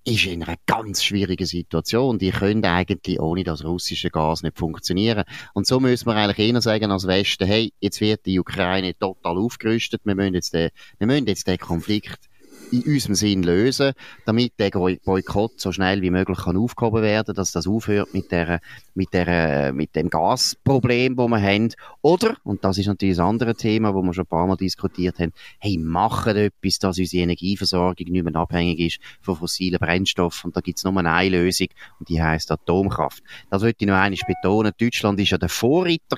ist 0.05 0.25
in 0.25 0.43
einer 0.43 0.57
ganz 0.67 1.03
schwierigen 1.03 1.47
Situation. 1.47 2.19
Die 2.19 2.29
können 2.29 2.63
eigentlich 2.63 3.19
ohne 3.19 3.43
das 3.43 3.65
russische 3.65 4.11
Gas 4.11 4.43
nicht 4.43 4.57
funktionieren. 4.57 5.23
Und 5.53 5.65
so 5.65 5.79
müssen 5.79 6.05
wir 6.05 6.15
eigentlich 6.15 6.47
eher 6.47 6.61
sagen 6.61 6.91
als 6.91 7.07
Westen, 7.07 7.47
hey, 7.47 7.73
jetzt 7.79 8.01
wird 8.01 8.25
die 8.25 8.39
Ukraine 8.39 8.97
total 8.97 9.37
aufgerüstet, 9.37 10.01
wir 10.05 10.15
müssen 10.15 10.35
jetzt 10.35 10.53
den, 10.53 10.69
wir 10.99 11.07
müssen 11.07 11.25
jetzt 11.25 11.47
den 11.47 11.57
Konflikt 11.57 12.29
in 12.71 12.83
unserem 12.83 13.15
Sinn 13.15 13.43
lösen, 13.43 13.93
damit 14.25 14.53
der 14.59 14.69
Boykott 14.69 15.59
so 15.59 15.71
schnell 15.71 16.01
wie 16.01 16.11
möglich 16.11 16.39
kann 16.39 16.57
aufgehoben 16.57 17.01
werden, 17.01 17.35
dass 17.35 17.51
das 17.51 17.67
aufhört 17.67 18.13
mit 18.13 18.31
der, 18.31 18.59
mit 18.93 19.13
der, 19.13 19.73
mit 19.73 19.95
dem 19.95 20.09
Gasproblem, 20.09 21.17
wo 21.17 21.27
wir 21.27 21.41
haben. 21.41 21.73
Oder, 22.01 22.37
und 22.43 22.63
das 22.63 22.77
ist 22.77 22.87
natürlich 22.87 23.19
ein 23.19 23.25
anderes 23.25 23.57
Thema, 23.57 23.93
wo 23.93 24.01
wir 24.01 24.13
schon 24.13 24.25
ein 24.25 24.27
paar 24.27 24.47
Mal 24.47 24.57
diskutiert 24.57 25.19
haben, 25.19 25.33
hey, 25.59 25.77
machen 25.77 26.35
etwas, 26.35 26.79
dass 26.79 26.97
unsere 26.97 27.23
Energieversorgung 27.23 28.07
nicht 28.07 28.23
mehr 28.23 28.35
abhängig 28.35 28.79
ist 28.79 28.99
von 29.21 29.35
fossilen 29.35 29.79
Brennstoffen. 29.79 30.49
Und 30.49 30.57
da 30.57 30.61
gibt 30.61 30.77
es 30.77 30.83
nur 30.83 30.95
eine 30.97 31.29
Lösung, 31.29 31.67
und 31.99 32.09
die 32.09 32.21
heißt 32.21 32.51
Atomkraft. 32.51 33.23
Das 33.49 33.61
wollte 33.61 33.77
ich 33.79 33.87
noch 33.87 33.95
einmal 33.95 34.19
betonen. 34.27 34.71
Deutschland 34.77 35.19
ist 35.19 35.31
ja 35.31 35.37
der 35.37 35.49
Vorreiter 35.49 36.17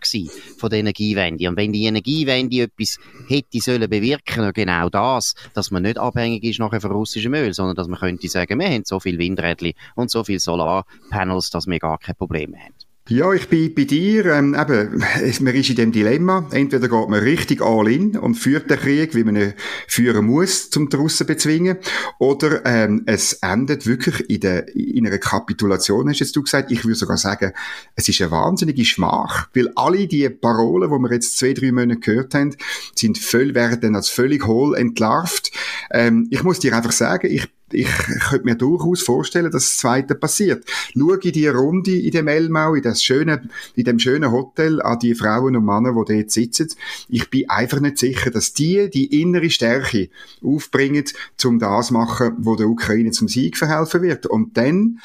von 0.57 0.69
der 0.69 0.79
Energiewende. 0.79 1.49
Und 1.49 1.57
wenn 1.57 1.73
die 1.73 1.86
Energiewende 1.86 2.63
etwas 2.63 2.97
hätte 3.27 3.60
sollen 3.60 3.89
bewirken, 3.89 4.51
genau 4.53 4.89
das, 4.89 5.36
dass 5.53 5.71
man 5.71 5.83
nicht 5.83 5.97
abhängig 5.97 6.37
ist 6.43 6.60
nachher 6.60 6.82
von 6.82 6.91
russischem 6.91 7.34
Öl, 7.34 7.54
sondern 7.54 7.76
dass 7.76 7.88
man 7.88 8.00
könnte 8.00 8.28
sagen, 8.28 8.60
wir 8.60 8.67
haben 8.67 8.84
so 8.86 9.00
viel 9.00 9.17
Windrädchen 9.17 9.73
und 9.95 10.12
so 10.12 10.23
viel 10.23 10.39
Solarpanels, 10.39 11.50
dass 11.50 11.67
wir 11.67 11.80
gar 11.80 11.97
kein 11.97 12.15
Problem 12.15 12.56
haben. 12.56 12.73
Ja, 13.10 13.32
ich 13.32 13.48
bin 13.48 13.74
bei 13.74 13.86
dir. 13.86 14.26
Ähm, 14.26 14.54
eben, 14.54 15.00
man 15.00 15.56
ist 15.56 15.70
in 15.70 15.76
dem 15.78 15.91
Dilemma. 15.93 16.46
Entweder 16.52 16.89
geht 16.89 17.10
man 17.10 17.22
richtig 17.22 17.62
all 17.62 17.89
in 17.89 18.17
und 18.17 18.36
führt 18.36 18.70
den 18.70 18.78
Krieg, 18.78 19.15
wie 19.15 19.24
man 19.24 19.38
ihn 19.38 19.54
führen 19.88 20.26
muss, 20.26 20.70
zum 20.70 20.89
Russen 20.89 21.26
bezwingen, 21.26 21.78
oder 22.20 22.65
ähm, 22.65 23.04
es 23.06 23.34
endet 23.34 23.88
wirklich 23.88 24.30
in, 24.30 24.41
der, 24.41 24.76
in 24.76 25.08
einer 25.08 25.20
Kapitulation, 25.20 26.10
hast 26.10 26.20
jetzt 26.20 26.36
du 26.36 26.43
gesagt. 26.43 26.70
Ich 26.70 26.84
würde 26.84 26.96
sogar 26.96 27.15
sagen, 27.15 27.54
es 27.96 28.10
ist 28.10 28.22
eine 28.22 28.32
wahnsinnige 28.32 28.84
Schmach, 28.84 29.48
weil 29.54 29.72
alle 29.76 30.06
die 30.08 30.28
Parolen, 30.30 30.89
die 30.89 30.98
wir 30.98 31.13
jetzt 31.13 31.38
zwei, 31.38 31.54
drei 31.54 31.72
Monate 31.72 32.02
gehört 32.02 32.34
haben, 32.34 32.58
sind 32.93 33.17
völlig, 33.17 33.56
werden 33.56 33.96
als 33.96 34.10
völlig 34.10 34.46
hohl 34.46 34.76
entlarvt. 34.76 35.52
Ähm, 35.91 36.28
ich 36.30 36.43
muss 36.43 36.60
dir 36.60 36.76
einfach 36.76 36.91
sagen, 36.91 37.28
ich 37.32 37.48
ich 37.71 37.88
könnte 38.30 38.45
mir 38.45 38.56
durchaus 38.56 39.01
vorstellen, 39.01 39.51
dass 39.51 39.63
das 39.63 39.77
Zweite 39.77 40.15
passiert. 40.15 40.65
Schau 40.93 41.13
in 41.13 41.32
die 41.32 41.47
Runde 41.47 41.99
in 41.99 42.12
dem 42.12 42.27
Elmau, 42.27 42.75
in, 42.75 42.84
das 42.84 43.03
schöne, 43.03 43.49
in 43.75 43.84
dem 43.84 43.99
schönen 43.99 44.32
Hotel, 44.32 44.82
an 44.82 44.99
die 44.99 45.15
Frauen 45.15 45.56
und 45.56 45.65
Männer, 45.65 45.93
die 46.08 46.15
dort 46.15 46.32
sitzen. 46.32 46.69
Ich 47.10 47.30
bin 47.30 47.49
einfach 47.49 47.80
nicht 47.80 47.97
sicher, 47.97 48.32
dass 48.32 48.53
die 48.53 48.89
die 48.89 49.21
innere 49.21 49.49
Stärke 49.49 50.10
aufbringen, 50.43 51.06
um 51.43 51.60
das 51.60 51.88
zu 51.88 51.93
machen, 51.93 52.36
wo 52.39 52.56
der 52.56 52.67
Ukraine 52.67 53.12
zum 53.12 53.27
Sieg 53.27 53.58
verhelfen 53.58 54.01
wird. 54.01 54.25
Und 54.25 54.58
dann 54.58 54.99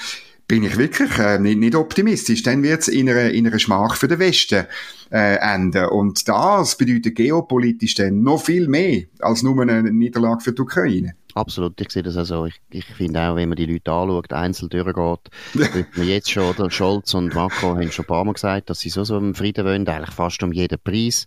bin 0.52 0.64
ich 0.64 0.76
wirklich 0.76 1.18
äh, 1.18 1.38
nicht, 1.38 1.58
nicht 1.58 1.74
optimistisch. 1.74 2.42
Dann 2.42 2.62
wird 2.62 2.82
es 2.82 2.88
in 2.88 3.08
einer, 3.08 3.30
in 3.30 3.46
einer 3.46 3.58
Schmach 3.58 3.96
für 3.96 4.08
den 4.08 4.18
Westen 4.18 4.66
äh, 5.10 5.36
enden. 5.36 5.86
Und 5.86 6.28
das 6.28 6.76
bedeutet 6.76 7.16
geopolitisch 7.16 7.94
dann 7.94 8.22
noch 8.22 8.44
viel 8.44 8.68
mehr 8.68 9.04
als 9.20 9.42
nur 9.42 9.60
eine 9.62 9.82
Niederlage 9.82 10.42
für 10.42 10.52
die 10.52 10.62
Ukraine. 10.62 11.14
Absolut, 11.34 11.80
ich 11.80 11.90
sehe 11.90 12.02
das 12.02 12.16
auch 12.16 12.24
so. 12.24 12.46
Ich, 12.46 12.60
ich 12.70 12.84
finde 12.84 13.20
auch, 13.20 13.36
wenn 13.36 13.48
man 13.48 13.56
die 13.56 13.66
Leute 13.66 13.90
anschaut, 13.90 14.32
einzeln 14.32 14.68
durchgeht, 14.68 15.30
wird 15.74 15.96
man 15.96 16.06
jetzt 16.06 16.30
schon, 16.30 16.44
oder 16.44 16.70
Scholz 16.70 17.14
und 17.14 17.34
Macron 17.34 17.78
haben 17.78 17.90
schon 17.90 18.04
ein 18.04 18.08
paar 18.08 18.24
Mal 18.24 18.34
gesagt, 18.34 18.68
dass 18.68 18.80
sie 18.80 18.90
so, 18.90 19.04
so 19.04 19.16
im 19.16 19.34
Frieden 19.34 19.64
wollen, 19.64 19.88
eigentlich 19.88 20.14
fast 20.14 20.42
um 20.42 20.52
jeden 20.52 20.78
Preis. 20.78 21.26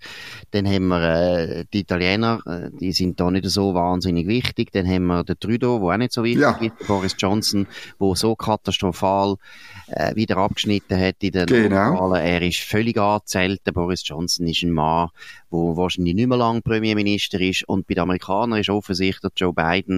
Dann 0.52 0.68
haben 0.68 0.88
wir 0.88 1.02
äh, 1.02 1.66
die 1.74 1.80
Italiener, 1.80 2.40
äh, 2.46 2.70
die 2.80 2.92
sind 2.92 3.20
da 3.20 3.32
nicht 3.32 3.50
so 3.50 3.74
wahnsinnig 3.74 4.28
wichtig. 4.28 4.72
Dann 4.72 4.88
haben 4.88 5.06
wir 5.08 5.24
den 5.24 5.40
Trudeau, 5.40 5.80
der 5.80 5.88
auch 5.88 5.98
nicht 5.98 6.14
so 6.14 6.24
wichtig 6.24 6.42
ja. 6.42 6.52
ist, 6.52 6.88
Boris 6.88 7.16
Johnson, 7.18 7.68
der 8.00 8.16
so 8.16 8.36
katastrophal 8.36 9.38
äh, 9.88 10.16
wieder 10.16 10.38
abgeschnitten 10.38 11.00
hat 11.00 11.16
in 11.22 11.32
den 11.32 11.46
genau. 11.48 12.00
Wahlen. 12.00 12.24
Er 12.24 12.42
ist 12.42 12.60
völlig 12.60 12.98
angezählt. 12.98 13.62
Der 13.66 13.72
Boris 13.72 14.08
Johnson 14.08 14.48
ist 14.48 14.62
ein 14.62 14.72
Mann, 14.72 15.10
der 15.52 15.60
wahrscheinlich 15.78 16.16
nicht 16.16 16.28
mehr 16.28 16.38
lange 16.38 16.62
Premierminister 16.62 17.40
ist. 17.40 17.68
Und 17.68 17.88
bei 17.88 17.96
den 17.96 18.04
Amerikanern 18.04 18.60
ist 18.60 18.70
offensichtlich, 18.70 19.32
Joe 19.36 19.54
Biden 19.54 19.95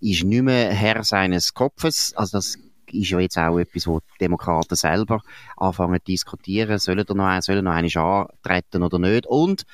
ist 0.00 0.24
nicht 0.24 0.42
mehr 0.42 0.72
Herr 0.72 1.04
seines 1.04 1.54
Kopfes. 1.54 2.14
Also 2.16 2.38
das 2.38 2.58
ist 2.92 3.10
ja 3.10 3.20
jetzt 3.20 3.38
auch 3.38 3.58
etwas, 3.58 3.86
wo 3.86 4.00
die 4.00 4.18
Demokraten 4.20 4.76
selber 4.76 5.20
anfangen 5.56 5.98
zu 6.00 6.04
diskutieren. 6.04 6.78
Sollen 6.78 7.06
er 7.06 7.14
noch, 7.14 7.42
sollen 7.42 7.64
noch 7.64 7.72
einmal 7.72 8.28
antreten 8.28 8.82
oder 8.82 8.98
nicht? 8.98 9.26
Und 9.26 9.64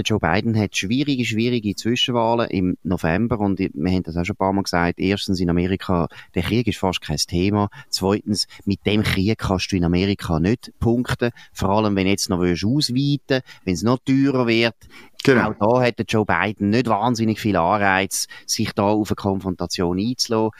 der 0.00 0.04
Joe 0.04 0.18
Biden 0.18 0.58
hat 0.58 0.76
schwierige, 0.76 1.24
schwierige 1.24 1.74
Zwischenwahlen 1.74 2.48
im 2.48 2.76
November 2.82 3.38
und 3.38 3.58
wir 3.58 3.68
haben 3.68 4.02
das 4.02 4.16
auch 4.16 4.24
schon 4.24 4.34
ein 4.34 4.38
paar 4.38 4.52
Mal 4.52 4.62
gesagt. 4.62 4.98
Erstens 4.98 5.40
in 5.40 5.50
Amerika, 5.50 6.08
der 6.34 6.42
Krieg 6.42 6.66
ist 6.66 6.78
fast 6.78 7.02
kein 7.02 7.18
Thema. 7.18 7.68
Zweitens, 7.90 8.46
mit 8.64 8.86
dem 8.86 9.02
Krieg 9.02 9.38
kannst 9.38 9.72
du 9.72 9.76
in 9.76 9.84
Amerika 9.84 10.40
nicht 10.40 10.72
punkten. 10.80 11.30
Vor 11.52 11.70
allem, 11.70 11.96
wenn 11.96 12.06
jetzt 12.06 12.30
noch 12.30 12.38
ausweiten 12.40 13.42
wenn 13.64 13.74
es 13.74 13.82
noch 13.82 13.98
teurer 13.98 14.46
wird. 14.46 14.76
Genau. 15.22 15.52
Auch 15.58 15.80
da 15.80 15.86
hat 15.86 15.98
der 15.98 16.06
Joe 16.06 16.24
Biden 16.24 16.70
nicht 16.70 16.88
wahnsinnig 16.88 17.38
viel 17.38 17.56
Anreiz, 17.56 18.26
sich 18.46 18.72
da 18.72 18.84
auf 18.84 19.10
eine 19.10 19.16
Konfrontation 19.16 19.98
einzulassen. 19.98 20.50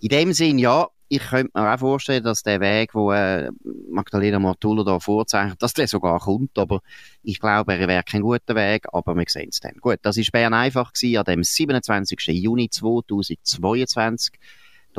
In 0.00 0.08
dem 0.08 0.32
Sinn, 0.32 0.58
ja, 0.58 0.88
ich 1.08 1.20
könnte 1.20 1.50
mir 1.54 1.72
auch 1.72 1.78
vorstellen, 1.78 2.22
dass 2.22 2.42
der 2.42 2.60
Weg, 2.60 2.94
wo 2.94 3.12
äh, 3.12 3.50
Magdalena 3.90 4.38
Martullo 4.38 4.84
da 4.84 5.00
vorzeichnet, 5.00 5.62
dass 5.62 5.72
der 5.72 5.88
sogar 5.88 6.20
kommt, 6.20 6.58
aber 6.58 6.80
ich 7.22 7.40
glaube, 7.40 7.74
er 7.74 7.88
wäre 7.88 8.02
kein 8.02 8.22
guter 8.22 8.54
Weg, 8.54 8.86
aber 8.92 9.14
wir 9.14 9.24
sehen 9.26 9.48
es 9.50 9.60
dann. 9.60 9.76
Gut, 9.80 9.98
das 10.02 10.16
ist 10.16 10.32
Bern 10.32 10.54
einfach 10.54 10.92
gewesen, 10.92 11.18
an 11.18 11.24
dem 11.24 11.42
27. 11.42 12.18
Juni 12.28 12.68
2022. 12.68 14.34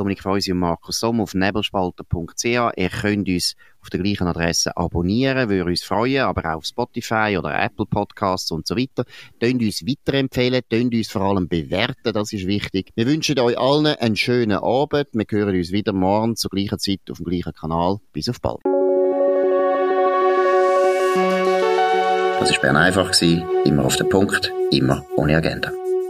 Dominik 0.00 0.22
Freusi 0.22 0.50
und 0.50 0.60
Markus 0.60 0.98
Somm 0.98 1.20
auf 1.20 1.34
nebelspalter.ch. 1.34 2.44
Ihr 2.44 2.88
könnt 2.88 3.28
uns 3.28 3.54
auf 3.82 3.90
der 3.90 4.00
gleichen 4.00 4.26
Adresse 4.26 4.74
abonnieren, 4.74 5.50
würde 5.50 5.68
uns 5.68 5.82
freuen, 5.82 6.22
aber 6.22 6.42
auch 6.50 6.56
auf 6.56 6.64
Spotify 6.64 7.36
oder 7.38 7.62
Apple 7.62 7.84
Podcasts 7.84 8.50
und 8.50 8.66
so 8.66 8.78
weiter. 8.78 9.04
Tönt 9.40 9.60
uns 9.60 9.86
weiterempfehlen, 9.86 10.62
tönt 10.70 10.94
uns 10.94 11.10
vor 11.10 11.20
allem 11.20 11.48
bewerten, 11.48 12.14
das 12.14 12.32
ist 12.32 12.46
wichtig. 12.46 12.92
Wir 12.94 13.06
wünschen 13.06 13.38
euch 13.40 13.58
allen 13.58 13.88
einen 13.88 14.16
schönen 14.16 14.56
Abend. 14.56 15.08
Wir 15.12 15.26
hören 15.28 15.54
uns 15.54 15.70
wieder 15.70 15.92
morgen 15.92 16.34
zur 16.34 16.48
gleichen 16.48 16.78
Zeit 16.78 17.00
auf 17.10 17.18
dem 17.18 17.26
gleichen 17.26 17.52
Kanal. 17.52 17.98
Bis 18.14 18.30
auf 18.30 18.40
bald. 18.40 18.60
Das 22.40 22.50
war 22.50 22.60
Bern 22.62 22.76
einfach, 22.76 23.12
immer 23.66 23.84
auf 23.84 23.96
den 23.96 24.08
Punkt, 24.08 24.50
immer 24.70 25.04
ohne 25.16 25.36
Agenda. 25.36 25.70